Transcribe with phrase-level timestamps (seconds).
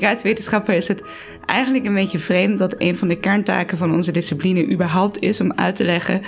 [0.00, 1.02] communicatiewetenschapper is het
[1.46, 5.52] eigenlijk een beetje vreemd dat een van de kerntaken van onze discipline überhaupt is om
[5.52, 6.22] uit te leggen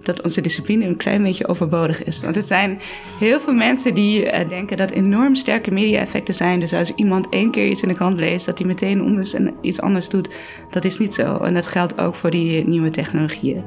[0.00, 2.20] dat onze discipline een klein beetje overbodig is.
[2.20, 2.80] Want er zijn
[3.18, 6.60] heel veel mensen die denken dat enorm sterke media-effecten zijn.
[6.60, 9.54] Dus als iemand één keer iets in de krant leest, dat hij meteen om en
[9.60, 10.28] iets anders doet.
[10.70, 11.36] Dat is niet zo.
[11.36, 13.64] En dat geldt ook voor die nieuwe technologieën.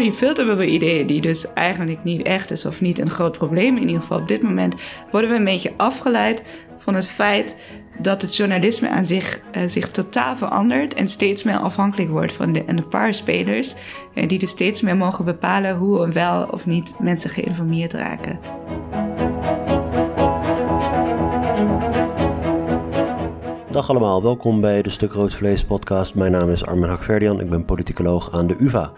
[0.00, 3.86] Door die filterbubbel-ideeën, die dus eigenlijk niet echt is of niet een groot probleem, in
[3.86, 4.74] ieder geval op dit moment,
[5.10, 6.44] worden we een beetje afgeleid
[6.76, 7.56] van het feit
[7.98, 12.52] dat het journalisme aan zich, uh, zich totaal verandert en steeds meer afhankelijk wordt van
[12.52, 13.74] de, een paar spelers,
[14.14, 18.40] uh, die dus steeds meer mogen bepalen hoe en wel of niet mensen geïnformeerd raken.
[23.70, 26.14] Dag allemaal, welkom bij de Stuk Rood Vlees podcast.
[26.14, 28.92] Mijn naam is Armin Hakverdian, ik ben politicoloog aan de UvA.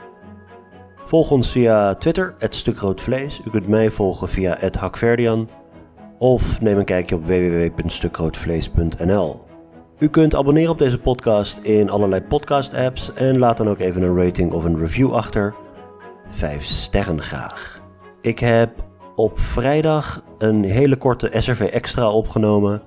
[1.13, 3.41] Volg ons via Twitter, het Stuk Rood Vlees.
[3.45, 5.49] U kunt mij volgen via het Hakverdian
[6.19, 9.45] of neem een kijkje op www.stukroodvlees.nl.
[9.99, 14.17] U kunt abonneren op deze podcast in allerlei podcast-apps en laat dan ook even een
[14.17, 15.55] rating of een review achter.
[16.29, 17.83] Vijf sterren graag.
[18.21, 18.71] Ik heb
[19.15, 22.83] op vrijdag een hele korte SRV Extra opgenomen.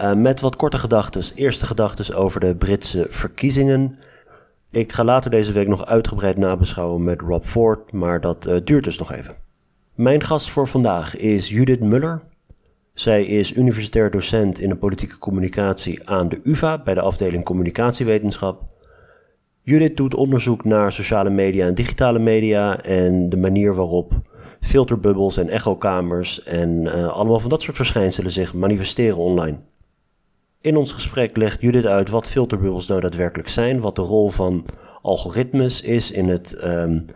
[0.00, 1.22] Uh, met wat korte gedachten.
[1.34, 3.98] Eerste gedachten over de Britse verkiezingen.
[4.72, 8.84] Ik ga later deze week nog uitgebreid nabeschouwen met Rob Ford, maar dat uh, duurt
[8.84, 9.34] dus nog even.
[9.94, 12.22] Mijn gast voor vandaag is Judith Muller.
[12.92, 18.62] Zij is universitair docent in de politieke communicatie aan de UvA bij de afdeling communicatiewetenschap.
[19.62, 24.12] Judith doet onderzoek naar sociale media en digitale media en de manier waarop
[24.60, 29.58] filterbubbels en echokamers en uh, allemaal van dat soort verschijnselen zich manifesteren online.
[30.62, 34.64] In ons gesprek legt Judith uit wat filterbubbels nou daadwerkelijk zijn, wat de rol van
[35.02, 37.06] algoritmes is in het um,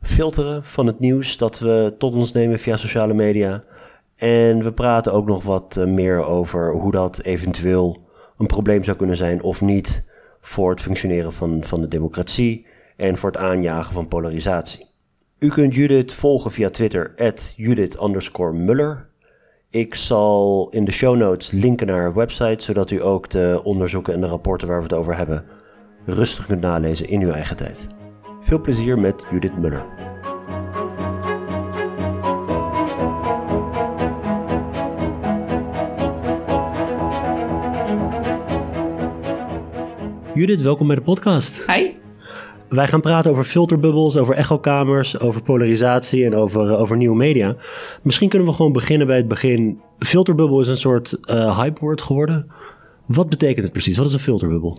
[0.00, 3.64] filteren van het nieuws dat we tot ons nemen via sociale media.
[4.16, 8.06] En we praten ook nog wat eh, meer over hoe dat eventueel
[8.38, 10.04] een probleem zou kunnen zijn of niet
[10.40, 12.66] voor het functioneren van, van de democratie
[12.96, 14.86] en voor het aanjagen van polarisatie.
[15.38, 17.96] U kunt Judith volgen via Twitter, at Judith.
[19.76, 24.14] Ik zal in de show notes linken naar haar website, zodat u ook de onderzoeken
[24.14, 25.44] en de rapporten waar we het over hebben
[26.04, 27.86] rustig kunt nalezen in uw eigen tijd.
[28.40, 29.84] Veel plezier met Judith Muller.
[40.34, 41.66] Judith, welkom bij de podcast.
[41.66, 41.95] Hi.
[42.68, 47.56] Wij gaan praten over filterbubbels, over echokamers, over polarisatie en over, uh, over nieuwe media.
[48.02, 49.80] Misschien kunnen we gewoon beginnen bij het begin.
[49.98, 52.50] Filterbubbel is een soort uh, hypewoord geworden.
[53.06, 53.96] Wat betekent het precies?
[53.96, 54.78] Wat is een filterbubbel?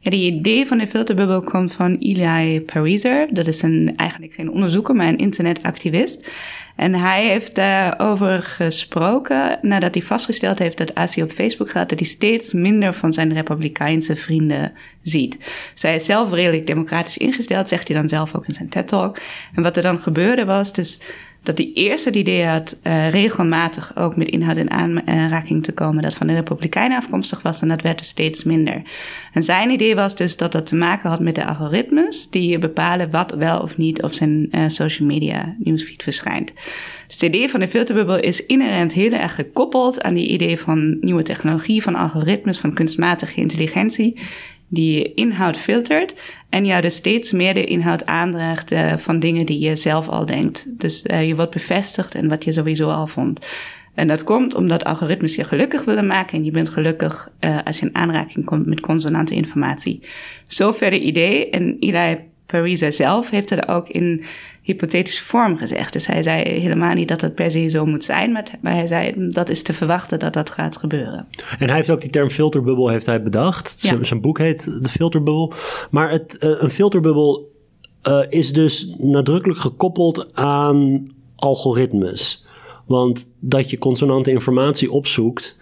[0.00, 3.28] Ja, de idee van de filterbubbel komt van Eli Pariser.
[3.30, 6.30] Dat is een, eigenlijk geen onderzoeker, maar een internetactivist.
[6.76, 11.98] En hij heeft daarover gesproken nadat hij vastgesteld heeft dat als op Facebook gaat, dat
[11.98, 14.72] hij steeds minder van zijn republikeinse vrienden
[15.02, 15.38] ziet.
[15.74, 19.18] Zij is zelf redelijk democratisch ingesteld, zegt hij dan zelf ook in zijn TED-talk.
[19.54, 21.00] En wat er dan gebeurde was dus
[21.42, 26.02] dat hij eerst het idee had uh, regelmatig ook met inhoud in aanraking te komen
[26.02, 28.82] dat van de Republikeinen afkomstig was en dat werd dus steeds minder.
[29.32, 33.10] En zijn idee was dus dat dat te maken had met de algoritmes die bepalen
[33.10, 36.52] wat wel of niet op zijn uh, social media nieuwsfeed verschijnt.
[37.06, 40.98] Dus het idee van de filterbubbel is inherent heel erg gekoppeld aan die idee van
[41.00, 44.20] nieuwe technologie, van algoritmes, van kunstmatige intelligentie
[44.68, 46.14] die inhoud filtert
[46.48, 50.26] en jou dus steeds meer de inhoud aandraagt uh, van dingen die je zelf al
[50.26, 50.66] denkt.
[50.80, 53.40] Dus uh, je wordt bevestigd en wat je sowieso al vond.
[53.94, 57.78] En dat komt omdat algoritmes je gelukkig willen maken en je bent gelukkig uh, als
[57.78, 60.02] je in aanraking komt met consonante informatie.
[60.46, 64.24] Zover de idee en Eli Pariser zelf heeft er ook in
[64.68, 65.92] hypothetische vorm gezegd.
[65.92, 69.28] Dus hij zei helemaal niet dat het per se zo moet zijn, maar, hij zei
[69.28, 71.26] dat is te verwachten dat dat gaat gebeuren.
[71.58, 73.76] En hij heeft ook die term filterbubbel heeft hij bedacht.
[73.80, 74.02] Ja.
[74.04, 75.52] Zijn boek heet De Filterbubbel.
[75.90, 77.52] Maar het, uh, een filterbubbel
[78.08, 82.44] uh, is dus nadrukkelijk gekoppeld aan algoritmes.
[82.86, 85.56] Want dat je consonante informatie opzoekt,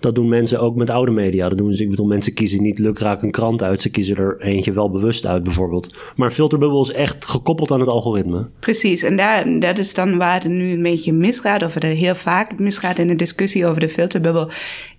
[0.00, 1.48] dat doen mensen ook met oude media.
[1.48, 3.80] Dat doen ze, ik bedoel, mensen kiezen niet lukraak een krant uit.
[3.80, 5.96] Ze kiezen er eentje wel bewust uit, bijvoorbeeld.
[6.16, 8.46] Maar filterbubbel is echt gekoppeld aan het algoritme.
[8.60, 12.14] Precies, en daar, dat is dan waar het nu een beetje misgaat, of het heel
[12.14, 14.48] vaak misgaat in de discussie over de filterbubbel,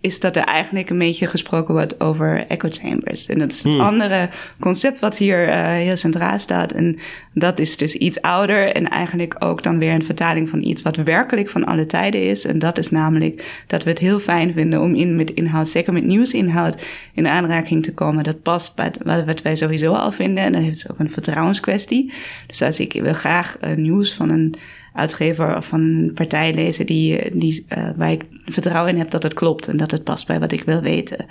[0.01, 3.25] is dat er eigenlijk een beetje gesproken wordt over echo chambers.
[3.25, 3.81] En dat is het hmm.
[3.81, 4.29] andere
[4.59, 6.71] concept wat hier uh, heel centraal staat.
[6.71, 6.99] En
[7.33, 10.95] dat is dus iets ouder en eigenlijk ook dan weer een vertaling van iets wat
[10.95, 12.45] werkelijk van alle tijden is.
[12.45, 15.93] En dat is namelijk dat we het heel fijn vinden om in met inhoud, zeker
[15.93, 18.23] met nieuwsinhoud, in aanraking te komen.
[18.23, 20.43] Dat past bij wat wij sowieso al vinden.
[20.43, 22.13] En dat is ook een vertrouwenskwestie.
[22.47, 24.55] Dus als ik wil graag uh, nieuws van een
[24.93, 29.33] uitgever van een partij lezen die, die, uh, waar ik vertrouwen in heb dat het
[29.33, 31.25] klopt en dat het past bij wat ik wil weten.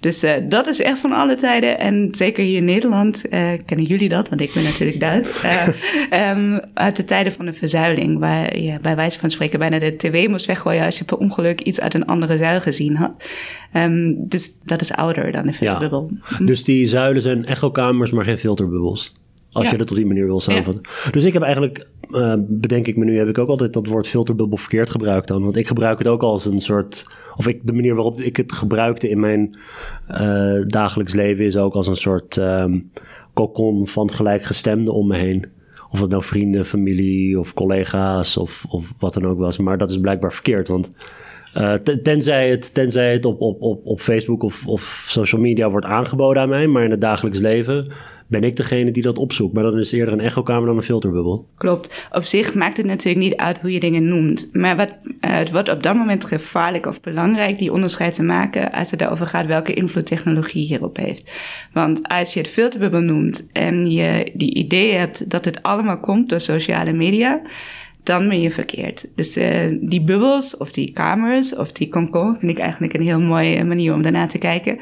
[0.00, 1.78] Dus uh, dat is echt van alle tijden.
[1.78, 5.42] En zeker hier in Nederland uh, kennen jullie dat, want ik ben natuurlijk Duits.
[6.12, 9.96] um, uit de tijden van de verzuiling, waar je bij wijze van spreken bijna de
[9.96, 13.12] tv moest weggooien als je per ongeluk iets uit een andere zuil gezien had.
[13.72, 16.10] Um, dus dat is ouder dan de filterbubbel.
[16.38, 16.44] Ja.
[16.44, 19.14] Dus die zuilen zijn echokamers, maar geen filterbubbels.
[19.58, 20.82] Als je dat op die manier wil samenvatten.
[21.10, 24.08] Dus ik heb eigenlijk, uh, bedenk ik me nu, heb ik ook altijd dat woord
[24.08, 25.42] filterbubbel verkeerd gebruikt dan.
[25.42, 27.06] Want ik gebruik het ook als een soort,
[27.36, 29.58] of ik, de manier waarop ik het gebruikte in mijn
[30.10, 32.90] uh, dagelijks leven is ook als een soort um,
[33.34, 35.46] kokon van gelijkgestemden om me heen.
[35.90, 39.58] Of het nou vrienden, familie of collega's of, of wat dan ook was.
[39.58, 40.96] Maar dat is blijkbaar verkeerd, want...
[41.56, 41.72] Uh,
[42.02, 46.42] tenzij het, tenzij het op, op, op, op Facebook of, of social media wordt aangeboden
[46.42, 47.86] aan mij, maar in het dagelijks leven
[48.28, 49.54] ben ik degene die dat opzoekt.
[49.54, 51.46] Maar dan is het eerder een echokamer dan een filterbubbel.
[51.56, 52.08] Klopt.
[52.12, 54.48] Op zich maakt het natuurlijk niet uit hoe je dingen noemt.
[54.52, 58.72] Maar wat, uh, het wordt op dat moment gevaarlijk of belangrijk die onderscheid te maken
[58.72, 61.30] als het erover gaat welke invloed technologie hierop heeft.
[61.72, 66.28] Want als je het filterbubbel noemt en je die idee hebt dat het allemaal komt
[66.28, 67.42] door sociale media
[68.08, 69.08] dan ben je verkeerd.
[69.14, 73.20] Dus uh, die bubbels of die kamers of die concon vind ik eigenlijk een heel
[73.20, 74.78] mooie manier om daarna te kijken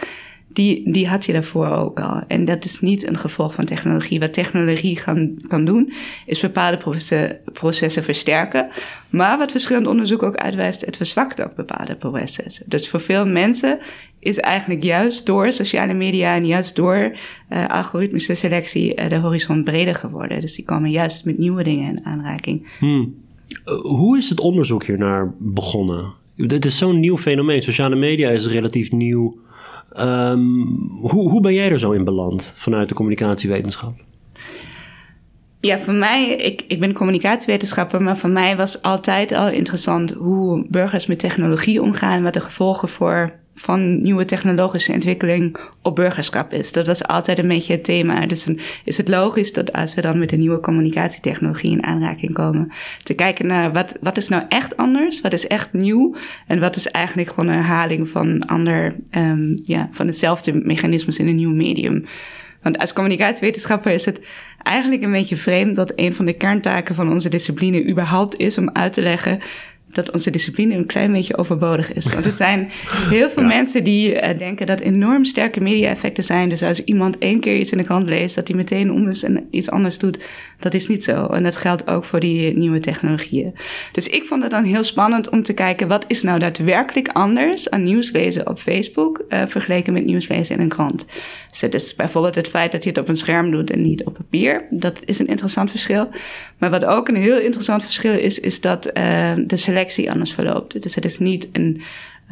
[0.57, 2.21] die, die had je daarvoor ook al.
[2.29, 4.21] En dat is niet een gevolg van technologie.
[4.21, 5.93] Wat technologie kan, kan doen,
[6.27, 8.69] is bepaalde processen, processen versterken.
[9.11, 12.65] Maar wat verschillend onderzoek ook uitwijst, het verzwakt ook bepaalde processen.
[12.69, 13.79] Dus voor veel mensen
[14.19, 17.17] is eigenlijk juist door sociale media en juist door
[17.51, 20.41] uh, algoritmische selectie uh, de horizon breder geworden.
[20.41, 22.69] Dus die komen juist met nieuwe dingen in aanraking.
[22.79, 23.15] Hmm.
[23.83, 26.13] Hoe is het onderzoek hiernaar begonnen?
[26.37, 27.63] Het is zo'n nieuw fenomeen.
[27.63, 29.45] Sociale media is relatief nieuw
[30.01, 33.95] Um, hoe, hoe ben jij er zo in beland vanuit de communicatiewetenschap?
[35.61, 40.67] Ja, voor mij, ik, ik ben communicatiewetenschapper, maar voor mij was altijd al interessant hoe
[40.69, 46.73] burgers met technologie omgaan, wat de gevolgen voor van nieuwe technologische ontwikkeling op burgerschap is.
[46.73, 48.27] Dat was altijd een beetje het thema.
[48.27, 52.33] Dus dan is het logisch dat als we dan met de nieuwe communicatietechnologie in aanraking
[52.33, 52.73] komen,
[53.03, 56.17] te kijken naar wat, wat is nou echt anders, wat is echt nieuw
[56.47, 61.29] en wat is eigenlijk gewoon een herhaling van ander, um, ja, van hetzelfde mechanismes in
[61.29, 62.05] een nieuw medium.
[62.63, 64.21] Want als communicatiewetenschapper is het
[64.63, 68.71] eigenlijk een beetje vreemd dat een van de kerntaken van onze discipline überhaupt is om
[68.73, 69.41] uit te leggen
[69.89, 72.13] dat onze discipline een klein beetje overbodig is.
[72.13, 72.69] Want er zijn
[73.09, 76.49] heel veel mensen die uh, denken dat enorm sterke media-effecten zijn.
[76.49, 79.23] Dus als iemand één keer iets in de krant leest, dat hij meteen om is
[79.23, 80.25] en iets anders doet.
[80.59, 81.27] Dat is niet zo.
[81.27, 83.55] En dat geldt ook voor die nieuwe technologieën.
[83.93, 87.71] Dus ik vond het dan heel spannend om te kijken, wat is nou daadwerkelijk anders
[87.71, 91.07] aan nieuwslezen op Facebook uh, vergeleken met nieuwslezen in een krant.
[91.51, 94.05] Dus het is bijvoorbeeld het feit dat je het op een scherm doet en niet
[94.05, 94.67] op papier.
[94.71, 96.09] Dat is een interessant verschil.
[96.59, 100.83] Maar wat ook een heel interessant verschil is, is dat uh, de selectie anders verloopt.
[100.83, 101.83] Dus het is niet een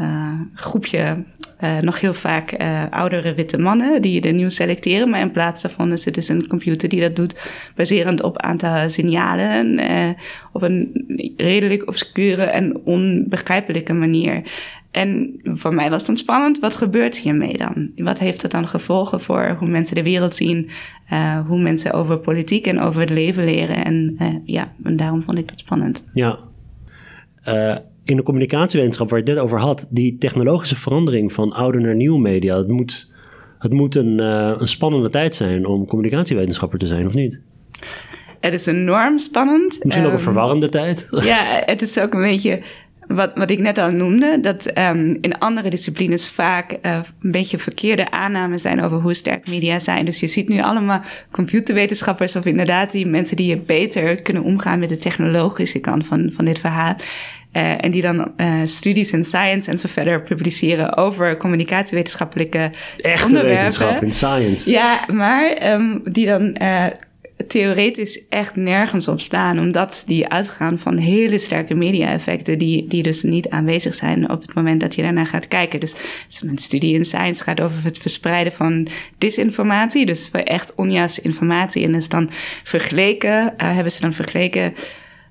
[0.01, 1.25] uh, groepje,
[1.61, 5.63] uh, nog heel vaak uh, oudere witte mannen die de nieuws selecteren, maar in plaats
[5.63, 7.35] daarvan is het dus een computer die dat doet
[7.77, 9.79] baserend op aantal signalen
[10.53, 11.05] op een
[11.37, 14.43] redelijk obscure en onbegrijpelijke manier.
[14.91, 17.91] En voor mij was het dan spannend, wat gebeurt hiermee dan?
[17.97, 20.71] Wat heeft het dan gevolgen voor hoe mensen de wereld zien,
[21.47, 23.85] hoe mensen over politiek en over het leven leren?
[23.85, 26.05] En ja, en daarom vond ik dat spannend.
[26.13, 26.39] Ja.
[27.49, 31.79] Uh, in de communicatiewetenschap waar je het net over had, die technologische verandering van oude
[31.79, 33.11] naar nieuwe media, het moet,
[33.59, 37.41] het moet een, een spannende tijd zijn om communicatiewetenschapper te zijn, of niet?
[38.41, 39.85] Het is enorm spannend.
[39.85, 41.09] Misschien ook een ehm, verwarrende tijd.
[41.11, 42.61] Ja, het is ook een beetje
[43.07, 47.59] wat, wat ik net al noemde, dat um, in andere disciplines vaak uh, een beetje
[47.59, 50.05] verkeerde aannames zijn over hoe sterk media zijn.
[50.05, 54.79] Dus je ziet nu allemaal computerwetenschappers of inderdaad die mensen die je beter kunnen omgaan
[54.79, 56.97] met de technologische kant van, van dit verhaal.
[57.53, 63.27] Uh, en die dan uh, studies in science en zo verder publiceren over communicatiewetenschappelijke Echte
[63.27, 63.57] onderwerpen.
[63.57, 64.71] wetenschap in science.
[64.71, 66.57] Ja, maar um, die dan
[67.47, 73.23] theoretisch echt nergens op staan, omdat die uitgaan van hele sterke media-effecten, die, die dus
[73.23, 75.81] niet aanwezig zijn op het moment dat je daarnaar gaat kijken.
[75.81, 75.95] Dus
[76.43, 78.89] mijn studie in science gaat over het verspreiden van
[79.19, 81.85] disinformatie, dus echt onjuiste informatie.
[81.85, 82.31] En is dan
[82.65, 84.75] vergeleken, uh, hebben ze dan vergeleken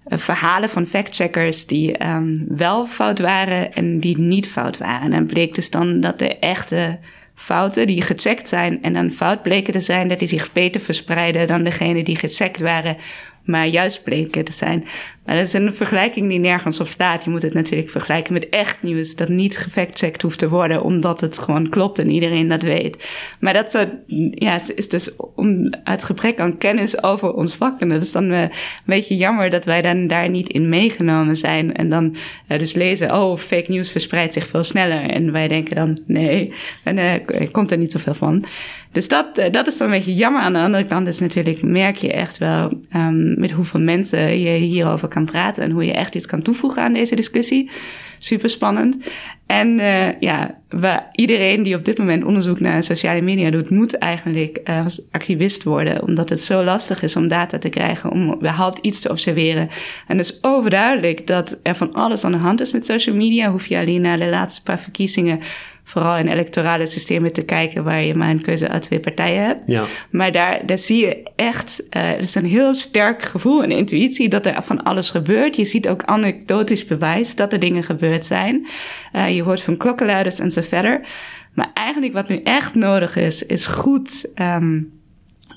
[0.08, 5.14] uh, verhalen van factcheckers die um, wel fout waren en die niet fout waren.
[5.14, 7.00] En bleek dus dan dat de echte
[7.44, 11.48] fouten die gecheckt zijn en dan fout bleken te zijn, dat die zich beter verspreiden
[11.48, 12.98] dan degene die gecheckt waren,
[13.44, 14.86] maar juist bleken te zijn.
[15.26, 17.24] Maar dat is een vergelijking die nergens op staat.
[17.24, 21.22] Je moet het natuurlijk vergelijken met echt nieuws dat niet gefactcheckt hoeft te worden, omdat
[21.22, 23.08] het gewoon klopt en iedereen dat weet.
[23.40, 23.86] Maar dat zo,
[24.32, 27.80] ja, is dus om, uit gebrek aan kennis over ons vak.
[27.80, 28.52] En dat is dan een
[28.86, 31.76] beetje jammer dat wij dan daar niet in meegenomen zijn.
[31.76, 32.16] En dan
[32.48, 35.10] uh, dus lezen, oh, fake news verspreidt zich veel sneller.
[35.10, 36.54] En wij denken dan, nee,
[36.84, 38.46] en uh, komt er niet zoveel van.
[38.92, 40.42] Dus dat, dat is dan een beetje jammer.
[40.42, 44.58] Aan de andere kant is natuurlijk, merk je echt wel um, met hoeveel mensen je
[44.58, 47.72] hierover kan praten en hoe je echt iets kan toevoegen aan deze discussie.
[48.18, 48.98] Super spannend.
[49.46, 53.98] En uh, ja, waar iedereen die op dit moment onderzoek naar sociale media doet, moet
[53.98, 56.04] eigenlijk uh, activist worden.
[56.04, 59.70] Omdat het zo lastig is om data te krijgen, om überhaupt iets te observeren.
[60.08, 63.52] En het is overduidelijk dat er van alles aan de hand is met social media.
[63.52, 65.40] Hoef je alleen naar de laatste paar verkiezingen
[65.84, 69.68] vooral in electorale systemen te kijken waar je maar een keuze uit twee partijen hebt.
[69.68, 69.86] Ja.
[70.10, 74.30] Maar daar, daar zie je echt, uh, het is een heel sterk gevoel en intuïtie
[74.30, 75.56] dat er van alles gebeurt.
[75.56, 78.68] Je ziet ook anekdotisch bewijs dat er dingen gebeurd zijn.
[79.14, 81.08] Uh, je hoort van klokkenluiders en zo verder.
[81.54, 84.92] Maar eigenlijk wat nu echt nodig is, is goed um,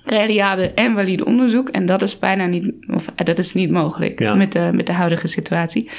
[0.04, 1.68] reliabel en valide onderzoek.
[1.68, 4.34] En dat is bijna niet, of dat is niet mogelijk Ja.
[4.34, 5.90] met, de, met de huidige situatie.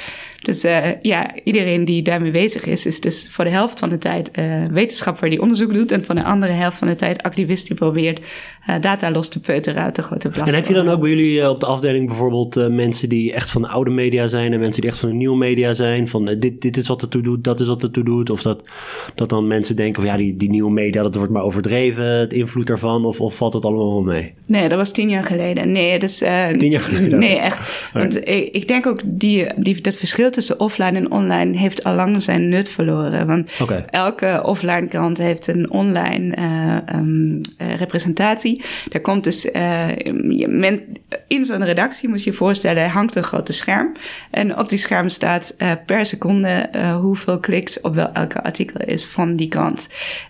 [0.42, 3.98] Dus uh, ja, iedereen die daarmee bezig is, is dus voor de helft van de
[3.98, 5.92] tijd uh, wetenschapper die onderzoek doet.
[5.92, 8.20] En voor de andere helft van de tijd activist die probeert
[8.68, 10.28] uh, data los te peuteren uit de grote.
[10.28, 13.62] En heb je dan ook bij jullie op de afdeling bijvoorbeeld mensen die echt van
[13.62, 16.08] de oude media zijn en mensen die echt van de nieuwe media zijn?
[16.08, 18.30] Van dit, dit is wat het toe doet, dat is wat het toe doet.
[18.30, 18.68] Of dat,
[19.14, 22.32] dat dan mensen denken van ja, die, die nieuwe media, dat wordt maar overdreven, het
[22.32, 23.04] invloed daarvan.
[23.04, 24.34] Of, of valt het allemaal wel mee?
[24.46, 25.72] Nee, dat was tien jaar geleden.
[25.72, 26.18] Nee, het is.
[26.58, 27.18] Tien jaar geleden?
[27.18, 27.90] Nee, echt.
[27.92, 31.94] Want ik, ik, denk ook die, die, dat verschil tussen offline en online heeft al
[31.94, 33.26] lang zijn nut verloren.
[33.26, 33.84] Want okay.
[33.90, 38.64] elke offline krant heeft een online uh, um, uh, representatie.
[38.88, 39.50] Daar komt dus
[40.46, 40.82] men,
[41.26, 43.92] in zo'n redactie, moet je je voorstellen, hangt een grote scherm.
[44.30, 45.56] En op die scherm staat
[45.86, 46.70] per seconde
[47.00, 49.88] hoeveel kliks op wel elke artikel is van die krant.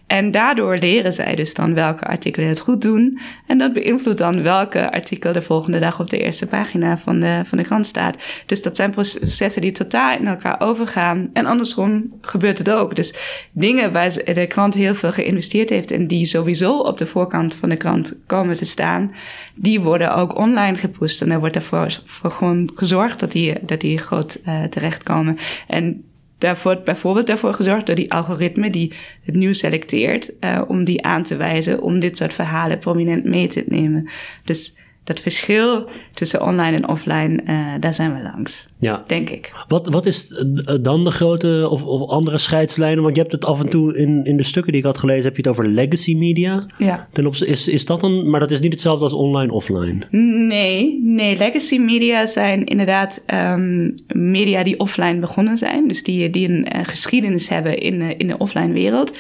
[0.09, 3.19] En daardoor leren zij dus dan welke artikelen het goed doen.
[3.47, 7.43] En dat beïnvloedt dan welke artikel de volgende dag op de eerste pagina van de,
[7.45, 8.17] van de krant staat.
[8.47, 11.31] Dus dat zijn processen die totaal in elkaar overgaan.
[11.33, 12.97] En andersom gebeurt het ook.
[12.97, 13.15] Dus
[13.53, 17.69] dingen waar de krant heel veel geïnvesteerd heeft en die sowieso op de voorkant van
[17.69, 19.13] de krant komen te staan,
[19.55, 21.23] die worden ook online gepusht.
[21.23, 25.39] En er wordt ervoor voor gewoon gezorgd dat die, dat die groot uh, terechtkomen.
[25.67, 26.03] En
[26.39, 28.93] daar wordt bijvoorbeeld daarvoor gezorgd door die algoritme die
[29.23, 33.47] het nieuws selecteert, uh, om die aan te wijzen, om dit soort verhalen prominent mee
[33.47, 34.09] te nemen.
[34.45, 38.67] Dus dat verschil tussen online en offline, uh, daar zijn we langs.
[38.81, 39.05] Ja.
[39.07, 39.53] Denk ik.
[39.69, 40.45] Wat, wat is
[40.81, 43.03] dan de grote of, of andere scheidslijnen?
[43.03, 45.25] Want je hebt het af en toe in, in de stukken die ik had gelezen,
[45.25, 46.67] heb je het over legacy media.
[46.79, 47.07] Ja.
[47.13, 50.07] Ten opzichte, is, is dat dan, maar dat is niet hetzelfde als online, offline?
[50.11, 51.37] Nee, nee.
[51.37, 55.89] Legacy media zijn inderdaad um, media die offline begonnen zijn.
[55.89, 59.17] Dus die, die een uh, geschiedenis hebben in, uh, in de offline wereld.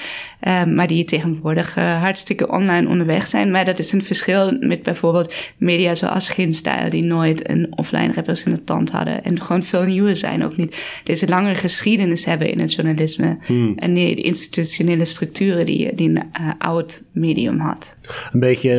[0.46, 3.50] Uh, maar die tegenwoordig hartstikke online onderweg zijn.
[3.50, 8.90] Maar dat is een verschil met bijvoorbeeld media zoals Ginstyle, die nooit een offline representant
[8.90, 9.24] hadden.
[9.24, 10.44] En gewoon veel nieuwer zijn.
[10.44, 13.38] Ook niet deze langere geschiedenis hebben in het journalisme.
[13.46, 13.72] Hmm.
[13.76, 17.96] En nee, de institutionele structuren die, die een uh, oud medium had.
[18.32, 18.70] Een beetje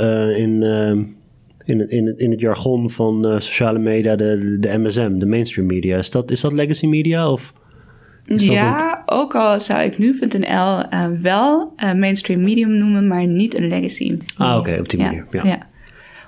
[0.00, 0.62] uh, in,
[1.64, 5.66] in, het, in, het, in het jargon van sociale media, de, de MSM, de mainstream
[5.66, 5.98] media.
[5.98, 7.52] Is dat, is dat legacy media of...
[8.36, 10.44] Ja, ook al zou ik nu.nl
[10.92, 14.18] uh, wel uh, mainstream medium noemen, maar niet een legacy.
[14.36, 15.26] Ah, oké, okay, op die manier.
[15.30, 15.48] Ja, ja.
[15.48, 15.66] ja.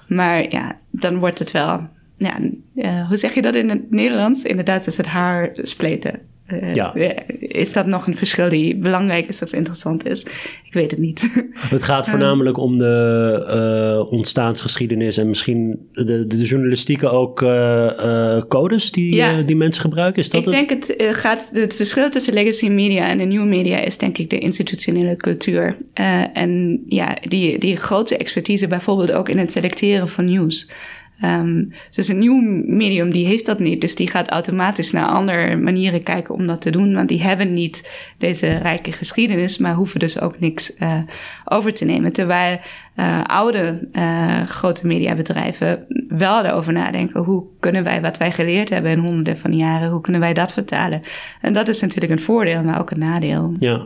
[0.08, 1.88] Maar ja, dan wordt het wel.
[2.16, 2.38] Ja,
[2.74, 4.42] uh, hoe zeg je dat in het Nederlands?
[4.42, 6.20] Inderdaad, is het haar spleten.
[6.52, 6.94] Uh, ja.
[7.40, 10.22] Is dat nog een verschil die belangrijk is of interessant is?
[10.64, 11.30] Ik weet het niet.
[11.54, 17.36] Het gaat voornamelijk om de uh, ontstaansgeschiedenis en misschien de, de journalistieke ook
[18.48, 19.42] codes die, ja.
[19.42, 20.22] die mensen gebruiken.
[20.22, 20.86] Is dat ik het?
[20.86, 24.30] denk het gaat het verschil tussen legacy media en de nieuwe media is denk ik
[24.30, 25.76] de institutionele cultuur
[26.32, 30.68] en ja die die grote expertise bijvoorbeeld ook in het selecteren van nieuws.
[31.24, 33.80] Um, dus een nieuw medium die heeft dat niet.
[33.80, 36.94] Dus die gaat automatisch naar andere manieren kijken om dat te doen.
[36.94, 40.98] Want die hebben niet deze rijke geschiedenis, maar hoeven dus ook niks uh,
[41.44, 42.12] over te nemen.
[42.12, 42.60] Terwijl
[42.96, 47.24] uh, oude uh, grote mediabedrijven wel erover nadenken.
[47.24, 50.52] Hoe kunnen wij wat wij geleerd hebben in honderden van jaren, hoe kunnen wij dat
[50.52, 51.02] vertalen?
[51.40, 53.56] En dat is natuurlijk een voordeel, maar ook een nadeel.
[53.58, 53.82] Ja.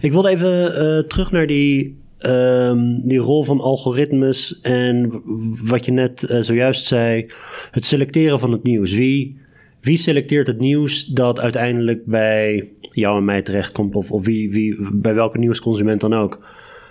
[0.00, 5.22] Ik wilde even terug naar die Um, die rol van algoritmes en
[5.64, 7.26] wat je net uh, zojuist zei,
[7.70, 8.92] het selecteren van het nieuws.
[8.92, 9.40] Wie,
[9.80, 14.76] wie selecteert het nieuws dat uiteindelijk bij jou en mij terechtkomt, of, of wie, wie,
[14.92, 16.46] bij welke nieuwsconsument dan ook?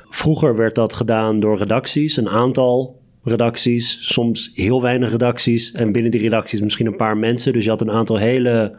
[0.09, 5.71] Vroeger werd dat gedaan door redacties, een aantal redacties, soms heel weinig redacties.
[5.71, 7.53] En binnen die redacties misschien een paar mensen.
[7.53, 8.75] Dus je had een aantal hele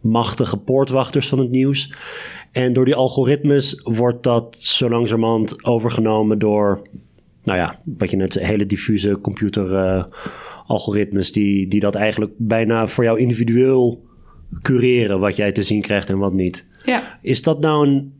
[0.00, 1.92] machtige poortwachters van het nieuws.
[2.52, 6.88] En door die algoritmes wordt dat zo langzamerhand overgenomen door,
[7.44, 10.04] nou ja, wat je net zei, hele diffuse computer uh,
[10.66, 14.02] algoritmes die, die dat eigenlijk bijna voor jou individueel
[14.62, 16.66] cureren wat jij te zien krijgt en wat niet.
[16.84, 17.18] Ja.
[17.22, 18.12] Is dat nou een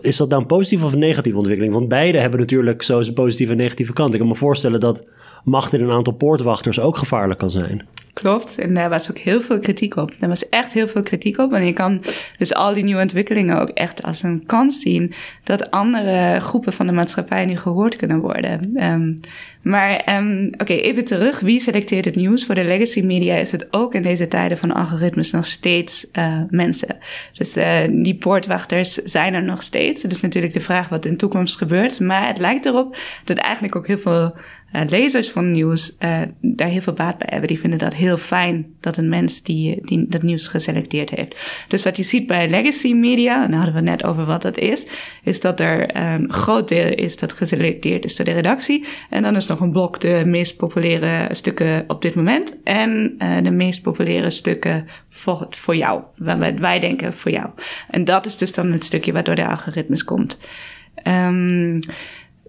[0.00, 1.74] is dat nou een positieve of een negatieve ontwikkeling?
[1.74, 4.12] Want beide hebben natuurlijk zo zijn positieve en negatieve kant.
[4.12, 5.10] Ik kan me voorstellen dat
[5.44, 7.86] macht in een aantal poortwachters ook gevaarlijk kan zijn.
[8.18, 10.12] Klopt, en daar was ook heel veel kritiek op.
[10.18, 11.52] Er was echt heel veel kritiek op.
[11.52, 12.04] En je kan
[12.38, 16.86] dus al die nieuwe ontwikkelingen ook echt als een kans zien dat andere groepen van
[16.86, 18.84] de maatschappij nu gehoord kunnen worden.
[18.84, 19.20] Um,
[19.62, 21.40] maar um, oké, even terug.
[21.40, 22.46] Wie selecteert het nieuws?
[22.46, 26.42] Voor de legacy media is het ook in deze tijden van algoritmes nog steeds uh,
[26.50, 26.96] mensen.
[27.32, 30.02] Dus uh, die poortwachters zijn er nog steeds.
[30.02, 32.00] Het is natuurlijk de vraag wat in de toekomst gebeurt.
[32.00, 34.36] Maar het lijkt erop dat eigenlijk ook heel veel
[34.72, 35.96] uh, lezers van nieuws
[36.40, 37.48] daar heel veel baat bij hebben.
[37.48, 41.36] Die vinden dat heel fijn dat een mens die, die dat nieuws geselecteerd heeft.
[41.68, 44.58] Dus wat je ziet bij legacy media, en daar hadden we net over wat dat
[44.58, 44.86] is,
[45.22, 48.84] is dat er een groot deel is dat geselecteerd is door de redactie.
[49.10, 52.62] En dan is nog een blok de meest populaire stukken op dit moment.
[52.64, 56.02] En uh, de meest populaire stukken voor, voor jou.
[56.16, 57.48] Wat wij denken voor jou.
[57.90, 60.38] En dat is dus dan het stukje wat door de algoritmes komt.
[61.04, 61.80] Um,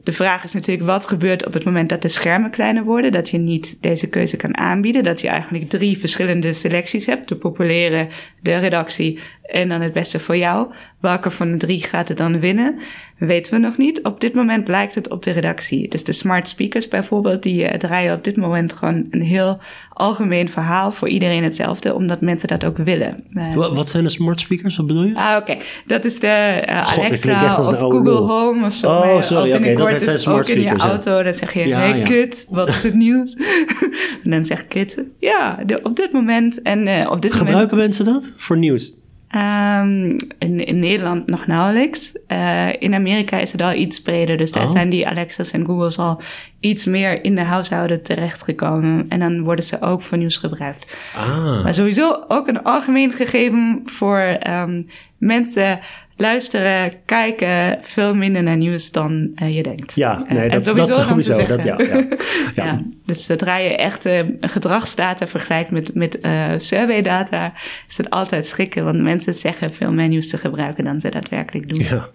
[0.04, 3.30] de vraag is natuurlijk wat gebeurt op het moment dat de schermen kleiner worden, dat
[3.30, 8.08] je niet deze keuze kan aanbieden, dat je eigenlijk drie verschillende selecties hebt, de populaire,
[8.42, 9.20] de redactie
[9.52, 10.68] en dan het beste voor jou.
[11.00, 12.80] Welke van de drie gaat het dan winnen?
[13.18, 14.04] Weten we nog niet.
[14.04, 15.90] Op dit moment lijkt het op de redactie.
[15.90, 20.50] Dus de smart speakers bijvoorbeeld, die uh, draaien op dit moment gewoon een heel algemeen
[20.50, 23.24] verhaal voor iedereen hetzelfde, omdat mensen dat ook willen.
[23.32, 24.78] Uh, wat zijn de smart speakers?
[24.78, 25.16] Wat bedoel je?
[25.16, 25.58] Ah, oké.
[25.86, 28.88] Dat is de uh, God, Alexa of Google Home of zo.
[28.88, 29.54] Oh, sorry.
[29.54, 32.04] Oké, okay, dat zijn smart ook in je auto, dan zeg je, ja, hey ja.
[32.04, 33.36] kid, wat is het nieuws?
[34.24, 37.98] en dan zegt kid, ja, de, op dit moment en uh, op dit Gebruiken moment...
[37.98, 38.99] mensen dat voor nieuws?
[39.36, 42.18] Um, in, in, Nederland nog nauwelijks.
[42.28, 44.38] Uh, in Amerika is het al iets breder.
[44.38, 44.72] Dus daar oh.
[44.72, 46.22] zijn die Alexa's en Google's al
[46.60, 49.06] iets meer in de huishouden terechtgekomen.
[49.10, 50.98] En dan worden ze ook voor nieuws gebruikt.
[51.16, 51.64] Ah.
[51.64, 55.80] Maar sowieso ook een algemeen gegeven voor um, mensen
[56.20, 59.96] luisteren, kijken veel minder naar nieuws dan uh, je denkt.
[59.96, 61.46] Ja, nee, dat, dat is sowieso.
[61.46, 61.96] Dat, ja, ja.
[62.56, 62.66] ja.
[62.66, 67.54] ja, dus zodra je echt uh, gedragsdata vergelijkt met, met uh, surveydata,
[67.88, 71.70] is het altijd schrikken, want mensen zeggen veel meer nieuws te gebruiken dan ze daadwerkelijk
[71.70, 71.80] doen.
[71.80, 72.10] Ja.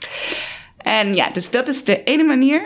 [0.85, 2.61] En ja, dus dat is de ene manier.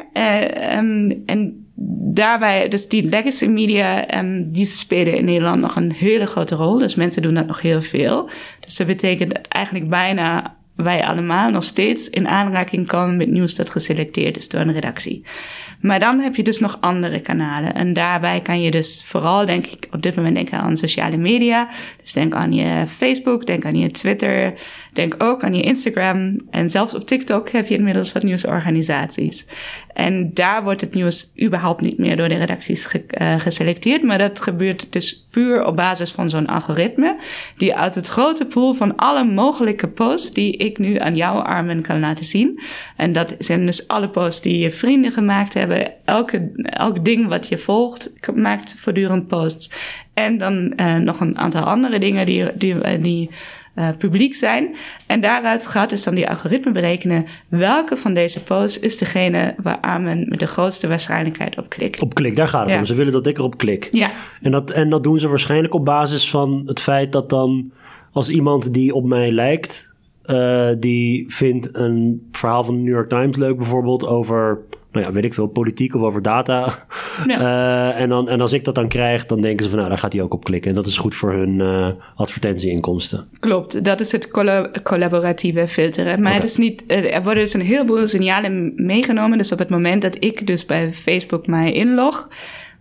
[0.74, 1.66] Um, en
[2.14, 6.78] daarbij, dus die legacy media, um, die spelen in Nederland nog een hele grote rol.
[6.78, 8.30] Dus mensen doen dat nog heel veel.
[8.60, 13.70] Dus dat betekent eigenlijk bijna wij allemaal nog steeds in aanraking komen met nieuws dat
[13.70, 15.24] geselecteerd is door een redactie.
[15.80, 17.74] Maar dan heb je dus nog andere kanalen.
[17.74, 21.68] En daarbij kan je dus vooral, denk ik, op dit moment denken aan sociale media.
[22.02, 24.54] Dus denk aan je Facebook, denk aan je Twitter,
[24.92, 26.40] denk ook aan je Instagram.
[26.50, 29.46] En zelfs op TikTok heb je inmiddels wat nieuwsorganisaties.
[29.98, 34.02] En daar wordt het nieuws überhaupt niet meer door de redacties ge uh, geselecteerd.
[34.02, 37.16] Maar dat gebeurt dus puur op basis van zo'n algoritme.
[37.56, 41.82] Die uit het grote pool van alle mogelijke posts die ik nu aan jouw armen
[41.82, 42.60] kan laten zien.
[42.96, 45.67] En dat zijn dus alle posts die je vrienden gemaakt hebben.
[46.04, 49.72] Elke, elk ding wat je volgt maakt voortdurend posts.
[50.14, 53.30] En dan uh, nog een aantal andere dingen die, die, die
[53.78, 54.76] uh, publiek zijn.
[55.06, 60.00] En daaruit gaat dus dan die algoritme berekenen welke van deze posts is degene waar
[60.00, 62.02] men met de grootste waarschijnlijkheid op klikt.
[62.02, 62.78] Op klik, daar gaat het ja.
[62.78, 62.84] om.
[62.84, 63.88] Ze willen dat ik erop klik.
[63.92, 64.10] Ja.
[64.42, 67.72] En dat, en dat doen ze waarschijnlijk op basis van het feit dat dan
[68.12, 69.94] als iemand die op mij lijkt,
[70.26, 74.58] uh, die vindt een verhaal van de New York Times leuk bijvoorbeeld over
[74.92, 76.86] nou ja, weet ik veel, politiek of over data.
[77.26, 77.40] Ja.
[77.40, 79.98] Uh, en, dan, en als ik dat dan krijg, dan denken ze van nou, daar
[79.98, 80.70] gaat hij ook op klikken.
[80.70, 83.24] En dat is goed voor hun uh, advertentieinkomsten.
[83.40, 84.28] Klopt, dat is het
[84.82, 86.20] collaboratieve filteren.
[86.20, 86.34] Maar okay.
[86.34, 89.38] het is niet, eh, er worden dus een heleboel signalen meegenomen.
[89.38, 92.28] Dus op het moment dat ik dus bij Facebook mij inlog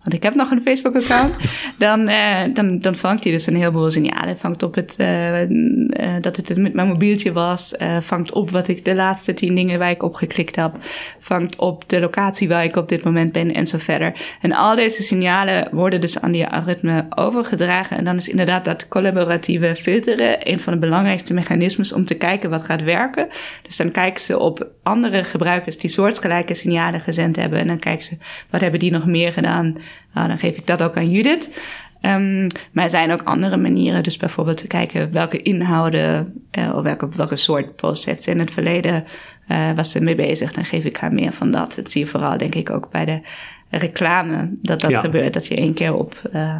[0.07, 1.35] want ik heb nog een Facebook-account,
[1.77, 4.37] dan, uh, dan, dan vangt hij dus een heleboel signalen.
[4.37, 8.85] Vangt op het, uh, uh, dat het met mijn mobieltje was, vangt op wat ik
[8.85, 10.75] de laatste tien dingen waar ik op geklikt heb,
[11.19, 14.37] vangt op de locatie waar ik op dit moment ben en zo verder.
[14.41, 17.97] En al deze signalen worden dus aan die algoritme overgedragen.
[17.97, 22.49] En dan is inderdaad dat collaboratieve filteren een van de belangrijkste mechanismes om te kijken
[22.49, 23.27] wat gaat werken.
[23.61, 27.59] Dus dan kijken ze op andere gebruikers die soortgelijke signalen gezend hebben.
[27.59, 28.17] En dan kijken ze
[28.49, 29.77] wat hebben die nog meer gedaan
[30.13, 31.61] nou, dan geef ik dat ook aan Judith.
[32.01, 34.03] Um, maar er zijn ook andere manieren.
[34.03, 38.39] Dus bijvoorbeeld te kijken welke inhouden uh, of welke, welke soort posts heeft ze in
[38.39, 39.03] het verleden
[39.47, 40.53] uh, was ze mee bezig.
[40.53, 41.73] Dan geef ik haar meer van dat.
[41.75, 43.21] Dat zie je vooral denk ik ook bij de
[43.69, 44.99] reclame dat dat Ja.
[44.99, 45.33] gebeurt.
[45.33, 46.55] Dat je één keer op eh,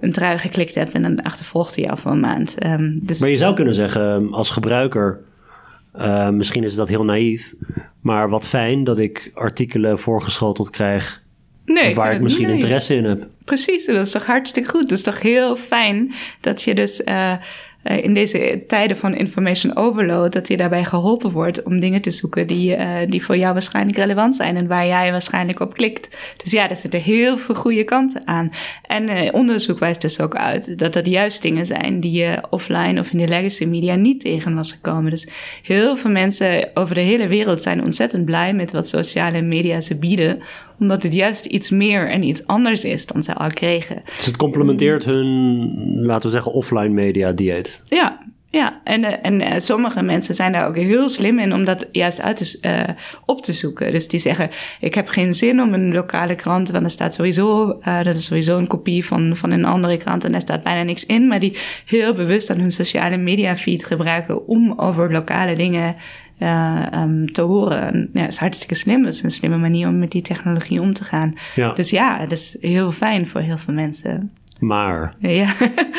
[0.00, 2.58] een trui geklikt hebt en dan achtervolgt hij jou voor een maand.
[2.58, 5.20] Ehm, dus, Maar je zou kunnen zeggen, als gebruiker,
[5.92, 7.54] eh, misschien is dat heel naïef,
[8.00, 11.22] maar wat fijn dat ik artikelen voorgeschoteld krijg
[11.68, 12.54] nee, waar ik misschien nee.
[12.54, 13.26] interesse in heb.
[13.44, 14.88] Precies, dat is toch hartstikke goed.
[14.88, 17.32] Dat is toch heel fijn dat je dus eh,
[17.82, 22.10] eh, in deze tijden van information overload, dat je daarbij geholpen wordt om dingen te
[22.10, 26.16] zoeken die, eh, die voor jou waarschijnlijk relevant zijn en waar jij waarschijnlijk op klikt.
[26.36, 28.50] Dus ja, er zitten heel veel goede kanten aan.
[28.82, 33.00] En eh, onderzoek wijst dus ook uit dat dat juist dingen zijn die je offline
[33.00, 35.10] of in de legacy media niet tegen was gekomen.
[35.10, 35.28] Dus
[35.62, 39.98] heel veel mensen over de hele wereld zijn ontzettend blij met wat sociale media ze
[39.98, 40.42] bieden
[40.78, 44.02] omdat het juist iets meer en iets anders is dan ze al kregen.
[44.16, 45.70] Dus het complementeert hun,
[46.04, 47.67] laten we zeggen, offline media dieet.
[47.84, 48.18] Ja,
[48.50, 48.80] ja.
[48.84, 52.22] En, eh, en eh, sommige mensen zijn daar ook heel slim in om dat juist
[52.22, 53.92] uit te, eh, op te zoeken.
[53.92, 54.50] Dus die zeggen,
[54.80, 58.58] ik heb geen zin om een lokale krant, want er staat sowieso, dat is sowieso
[58.58, 61.26] een kopie van, van een andere krant en daar staat bijna niks in.
[61.26, 65.96] Maar die heel bewust aan hun sociale media feed gebruiken om over lokale dingen
[66.38, 67.80] eh, ehm, te horen.
[67.80, 69.02] En, ja, dat is hartstikke slim.
[69.02, 71.34] Dat is een slimme manier om met die technologie om te gaan.
[71.54, 71.72] Ja.
[71.72, 74.32] Dus ja, dat is heel fijn voor heel veel mensen.
[74.58, 75.54] Maar, Ja.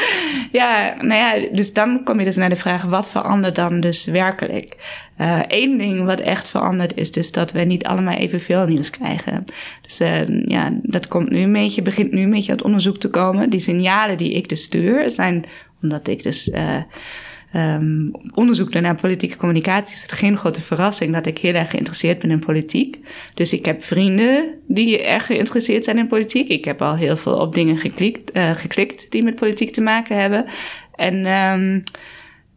[0.51, 4.05] ja, nou ja, dus dan kom je dus naar de vraag: wat verandert dan dus
[4.05, 4.77] werkelijk?
[5.47, 9.43] Eén ding wat echt verandert is dus dat we niet allemaal evenveel nieuws krijgen.
[9.81, 13.09] Dus eh, ja, dat komt nu een beetje, begint nu een beetje uit onderzoek te
[13.09, 13.49] komen.
[13.49, 15.45] Die signalen die ik dus stuur zijn
[15.81, 16.49] omdat ik dus.
[16.49, 16.81] eh
[17.53, 22.19] um, onderzoek naar politieke communicatie is het geen grote verrassing dat ik heel erg geïnteresseerd
[22.19, 22.97] ben in politiek.
[23.33, 26.47] Dus ik heb vrienden die erg geïnteresseerd zijn in politiek.
[26.47, 30.17] Ik heb al heel veel op dingen geklikt, uh, geklikt die met politiek te maken
[30.17, 30.45] hebben.
[30.95, 31.83] En, um,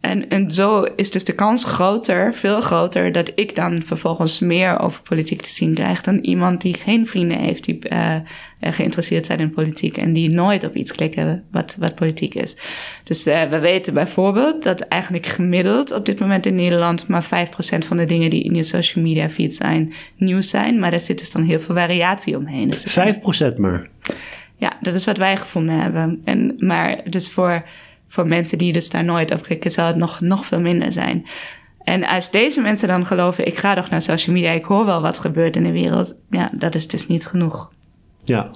[0.02, 4.78] en, en zo is dus de kans groter, veel groter, dat ik dan vervolgens meer
[4.78, 8.16] over politiek te zien krijg dan iemand die geen vrienden heeft die uh,
[8.60, 12.56] geïnteresseerd zijn in politiek en die nooit op iets klikken wat, wat politiek is.
[13.04, 17.28] Dus uh, we weten bijvoorbeeld dat eigenlijk gemiddeld op dit moment in Nederland maar 5%
[17.78, 21.18] van de dingen die in je social media feed zijn nieuws zijn, maar daar zit
[21.18, 22.68] dus dan heel veel variatie omheen.
[22.68, 22.98] Dus
[23.52, 23.88] 5% maar?
[24.56, 26.20] Ja, dat is wat wij gevonden hebben.
[26.24, 27.64] En, maar dus voor
[28.12, 31.26] voor mensen die dus daar nooit op klikken, zal het nog, nog veel minder zijn.
[31.82, 35.00] En als deze mensen dan geloven, ik ga toch naar social media, ik hoor wel
[35.00, 37.72] wat gebeurt in de wereld, ja, dat is dus niet genoeg.
[38.24, 38.50] Ja.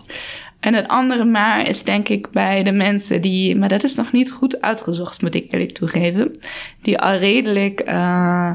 [0.61, 4.13] En het andere maar is denk ik bij de mensen die, maar dat is nog
[4.13, 6.37] niet goed uitgezocht, moet ik eerlijk toegeven,
[6.83, 8.51] die al redelijk uh,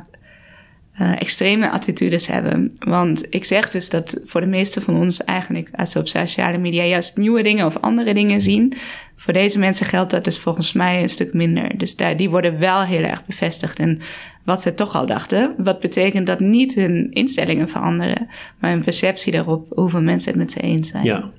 [0.99, 2.75] uh, extreme attitudes hebben.
[2.79, 6.57] Want ik zeg dus dat voor de meeste van ons eigenlijk, als we op sociale
[6.57, 8.73] media juist nieuwe dingen of andere dingen zien,
[9.21, 11.77] voor deze mensen geldt dat dus volgens mij een stuk minder.
[11.77, 14.01] Dus daar, die worden wel heel erg bevestigd in
[14.45, 15.53] wat ze toch al dachten.
[15.57, 18.27] Wat betekent dat niet hun instellingen veranderen,
[18.59, 21.03] maar hun perceptie daarop hoeveel mensen het met ze eens zijn.
[21.03, 21.31] Ja,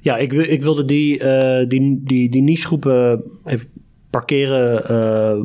[0.00, 0.16] ja.
[0.16, 3.68] ik, ik wilde die, uh, die, die, die nichegroepen even
[4.10, 4.82] parkeren.
[4.90, 5.44] Uh,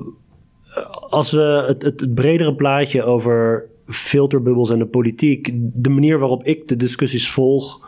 [1.10, 6.44] als we het, het, het bredere plaatje over filterbubbels en de politiek, de manier waarop
[6.44, 7.88] ik de discussies volg.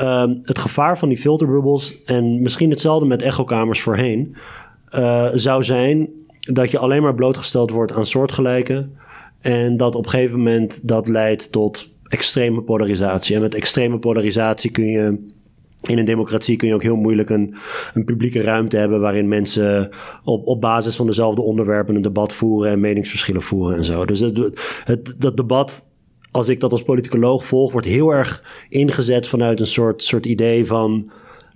[0.00, 4.36] Um, het gevaar van die filterbubbels, en misschien hetzelfde met echokamers voorheen,
[4.90, 6.08] uh, zou zijn
[6.40, 8.96] dat je alleen maar blootgesteld wordt aan soortgelijken.
[9.40, 13.34] En dat op een gegeven moment dat leidt tot extreme polarisatie.
[13.34, 15.32] En met extreme polarisatie kun je.
[15.82, 17.54] In een democratie kun je ook heel moeilijk een,
[17.94, 19.90] een publieke ruimte hebben waarin mensen
[20.24, 24.04] op, op basis van dezelfde onderwerpen een debat voeren en meningsverschillen voeren en zo.
[24.04, 25.86] Dus het, het, dat debat
[26.34, 30.66] als ik dat als politicoloog volg, wordt heel erg ingezet vanuit een soort, soort idee
[30.66, 31.10] van.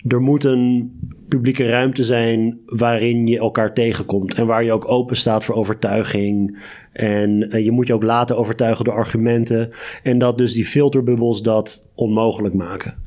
[0.09, 0.93] Er moet een
[1.29, 4.35] publieke ruimte zijn waarin je elkaar tegenkomt.
[4.35, 6.59] En waar je ook open staat voor overtuiging.
[6.93, 9.71] En, en je moet je ook laten overtuigen door argumenten.
[10.03, 13.03] En dat dus die filterbubbels dat onmogelijk maken.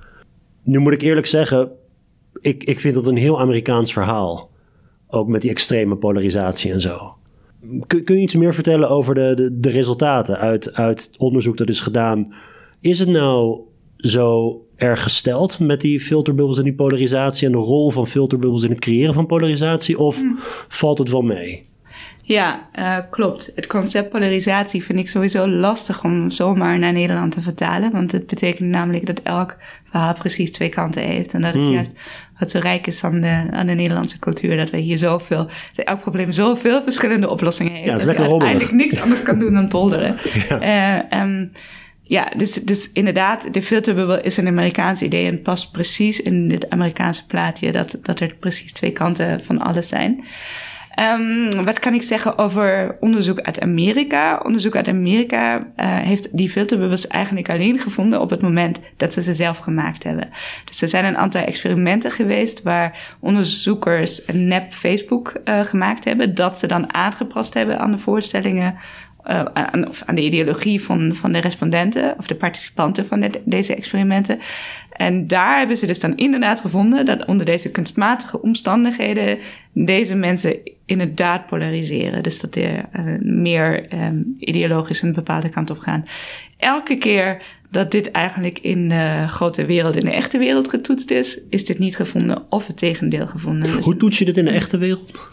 [0.64, 1.72] Nu moet ik eerlijk zeggen,
[2.42, 4.50] ik, ik vind dat een heel Amerikaans verhaal.
[5.08, 7.16] Ook met die extreme polarisatie en zo.
[7.88, 11.58] Kun, kun je iets meer vertellen over de, de, de, resultaten uit, uit het onderzoek
[11.58, 12.34] dat is gedaan?
[12.80, 13.60] Is het nou
[13.98, 18.70] zo erg gesteld met die filterbubbels en die polarisatie en de rol van filterbubbels in
[18.70, 20.00] het creëren van polarisatie?
[20.00, 20.26] Of hm.
[20.68, 21.70] valt het wel mee?
[22.24, 23.52] Ja, uh, klopt.
[23.56, 27.92] Het concept polarisatie vind ik sowieso lastig om zomaar naar Nederland te vertalen.
[27.92, 29.58] Want het betekent namelijk dat elk
[29.90, 31.34] verhaal precies twee kanten heeft.
[31.34, 31.70] En dat is Hmm.
[31.70, 31.76] mm.
[31.76, 31.98] juist
[32.42, 34.58] wat zo rijk is aan de, aan de Nederlandse cultuur.
[34.58, 37.86] Dat we hier zoveel, dat elk probleem zoveel verschillende oplossingen heeft.
[37.86, 40.18] Ja, dat dat je eigenlijk niks anders kan doen dan polderen.
[40.50, 41.10] Ja.
[41.12, 41.52] Uh, um,
[42.04, 46.70] ja, dus, dus inderdaad, de filterbubbel is een Amerikaans idee en past precies in het
[46.70, 50.26] Amerikaanse plaatje dat, dat er precies twee kanten van alles zijn.
[51.00, 54.42] Um, wat kan ik zeggen over onderzoek uit Amerika?
[54.44, 59.22] Onderzoek uit Amerika uh, heeft die filterbubbels eigenlijk alleen gevonden op het moment dat ze
[59.22, 60.30] ze zelf gemaakt hebben.
[60.66, 66.36] Dus er zijn een aantal experimenten geweest waar onderzoekers een nep Facebook uh, gemaakt hebben,
[66.36, 68.76] dat ze dan aangepast hebben aan de voorstellingen
[69.26, 73.42] uh, aan, of aan de ideologie van, van de respondenten of de participanten van de,
[73.46, 74.40] deze experimenten.
[74.92, 79.38] En daar hebben ze dus dan inderdaad gevonden dat onder deze kunstmatige omstandigheden
[79.74, 82.24] deze mensen inderdaad polariseren.
[82.24, 82.84] Dus dat die uh,
[83.20, 86.06] meer um, ideologisch een bepaalde kant op gaan.
[86.58, 91.42] Elke keer dat dit eigenlijk in de grote wereld, in de echte wereld getoetst is,
[91.50, 93.82] is dit niet gevonden of het tegendeel gevonden.
[93.82, 95.30] Hoe toets je dit in de echte wereld?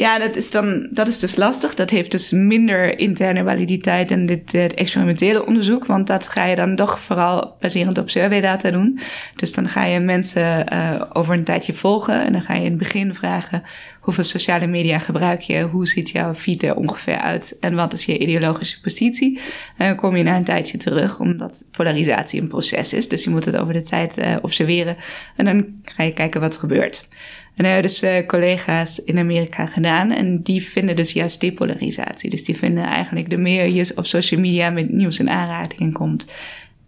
[0.00, 1.74] Ja, dat is, dan, dat is dus lastig.
[1.74, 5.86] Dat heeft dus minder interne validiteit dan dit, dit experimentele onderzoek.
[5.86, 9.00] Want dat ga je dan toch vooral baserend op surveydata doen.
[9.36, 12.24] Dus dan ga je mensen uh, over een tijdje volgen.
[12.24, 13.62] En dan ga je in het begin vragen:
[14.00, 15.62] hoeveel sociale media gebruik je?
[15.62, 17.56] Hoe ziet jouw feed er ongeveer uit?
[17.60, 19.40] En wat is je ideologische positie?
[19.76, 23.08] En dan kom je na een tijdje terug, omdat polarisatie een proces is.
[23.08, 24.96] Dus je moet het over de tijd uh, observeren.
[25.36, 27.08] En dan ga je kijken wat er gebeurt.
[27.54, 30.10] En daar hebben dus uh, collega's in Amerika gedaan.
[30.10, 32.30] En die vinden dus juist depolarisatie.
[32.30, 36.26] Dus die vinden eigenlijk de meer je op social media met nieuws in aanraking komt,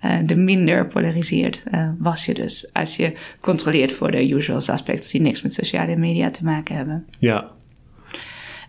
[0.05, 2.71] uh, de minder polariseerd uh, was je dus.
[2.73, 7.07] Als je controleert voor de usual suspects die niks met sociale media te maken hebben.
[7.19, 7.51] Ja,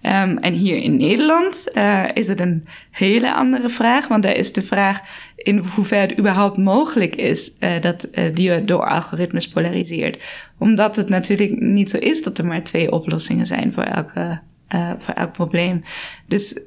[0.06, 4.08] Um, en hier in Nederland uh, is het een hele andere vraag.
[4.08, 5.00] Want daar is de vraag
[5.36, 10.24] in hoeverre het überhaupt mogelijk is uh, dat uh, die door algoritmes polariseert.
[10.58, 14.40] Omdat het natuurlijk niet zo is dat er maar twee oplossingen zijn voor elke.
[14.98, 15.84] voor elk probleem.
[16.28, 16.60] Dus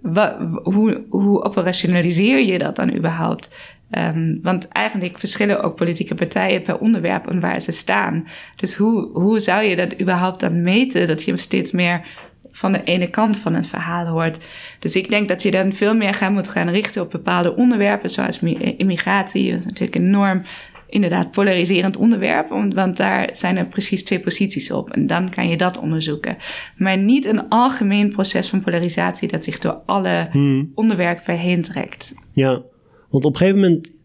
[0.62, 3.50] hoe, hoe operationaliseer je dat dan überhaupt?
[3.90, 8.26] Um, want eigenlijk verschillen ook politieke partijen per onderwerp en waar ze staan.
[8.56, 11.06] Dus hoe, hoe zou je dat überhaupt dan meten?
[11.06, 12.06] Dat je steeds meer
[12.56, 14.38] van de ene kant van het verhaal hoort.
[14.78, 18.10] Dus ik denk dat je dan veel meer gaan moet gaan richten op bepaalde onderwerpen,
[18.10, 18.42] zoals
[18.76, 19.50] immigratie.
[19.50, 20.42] Dat is natuurlijk een enorm,
[20.88, 24.90] inderdaad, polariserend onderwerp, want daar zijn er precies twee posities op.
[24.90, 26.36] En dan kan je dat onderzoeken.
[26.76, 30.72] Maar niet een algemeen proces van polarisatie dat zich door alle hmm.
[30.74, 32.14] onderwerpen heen trekt.
[32.32, 32.62] Ja,
[33.10, 34.04] want op een gegeven moment,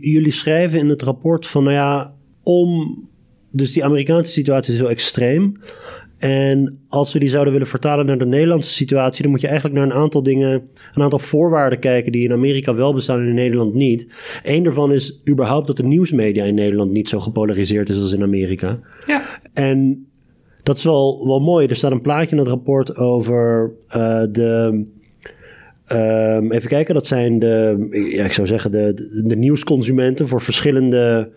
[0.00, 3.06] jullie schrijven in het rapport van, nou ja, om.
[3.50, 5.56] Dus die Amerikaanse situatie is zo extreem.
[6.18, 9.76] En als we die zouden willen vertalen naar de Nederlandse situatie, dan moet je eigenlijk
[9.76, 13.34] naar een aantal dingen, een aantal voorwaarden kijken die in Amerika wel bestaan en in
[13.34, 14.08] Nederland niet.
[14.42, 18.22] Eén daarvan is überhaupt dat de nieuwsmedia in Nederland niet zo gepolariseerd is als in
[18.22, 18.78] Amerika.
[19.06, 19.40] Ja.
[19.52, 20.06] En
[20.62, 21.66] dat is wel, wel mooi.
[21.66, 24.84] Er staat een plaatje in het rapport over uh, de.
[25.92, 30.40] Um, even kijken, dat zijn de, ja, ik zou zeggen, de, de, de nieuwsconsumenten voor
[30.40, 31.30] verschillende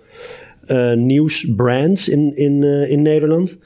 [0.68, 3.58] uh, nieuwsbrands in, in, uh, in Nederland.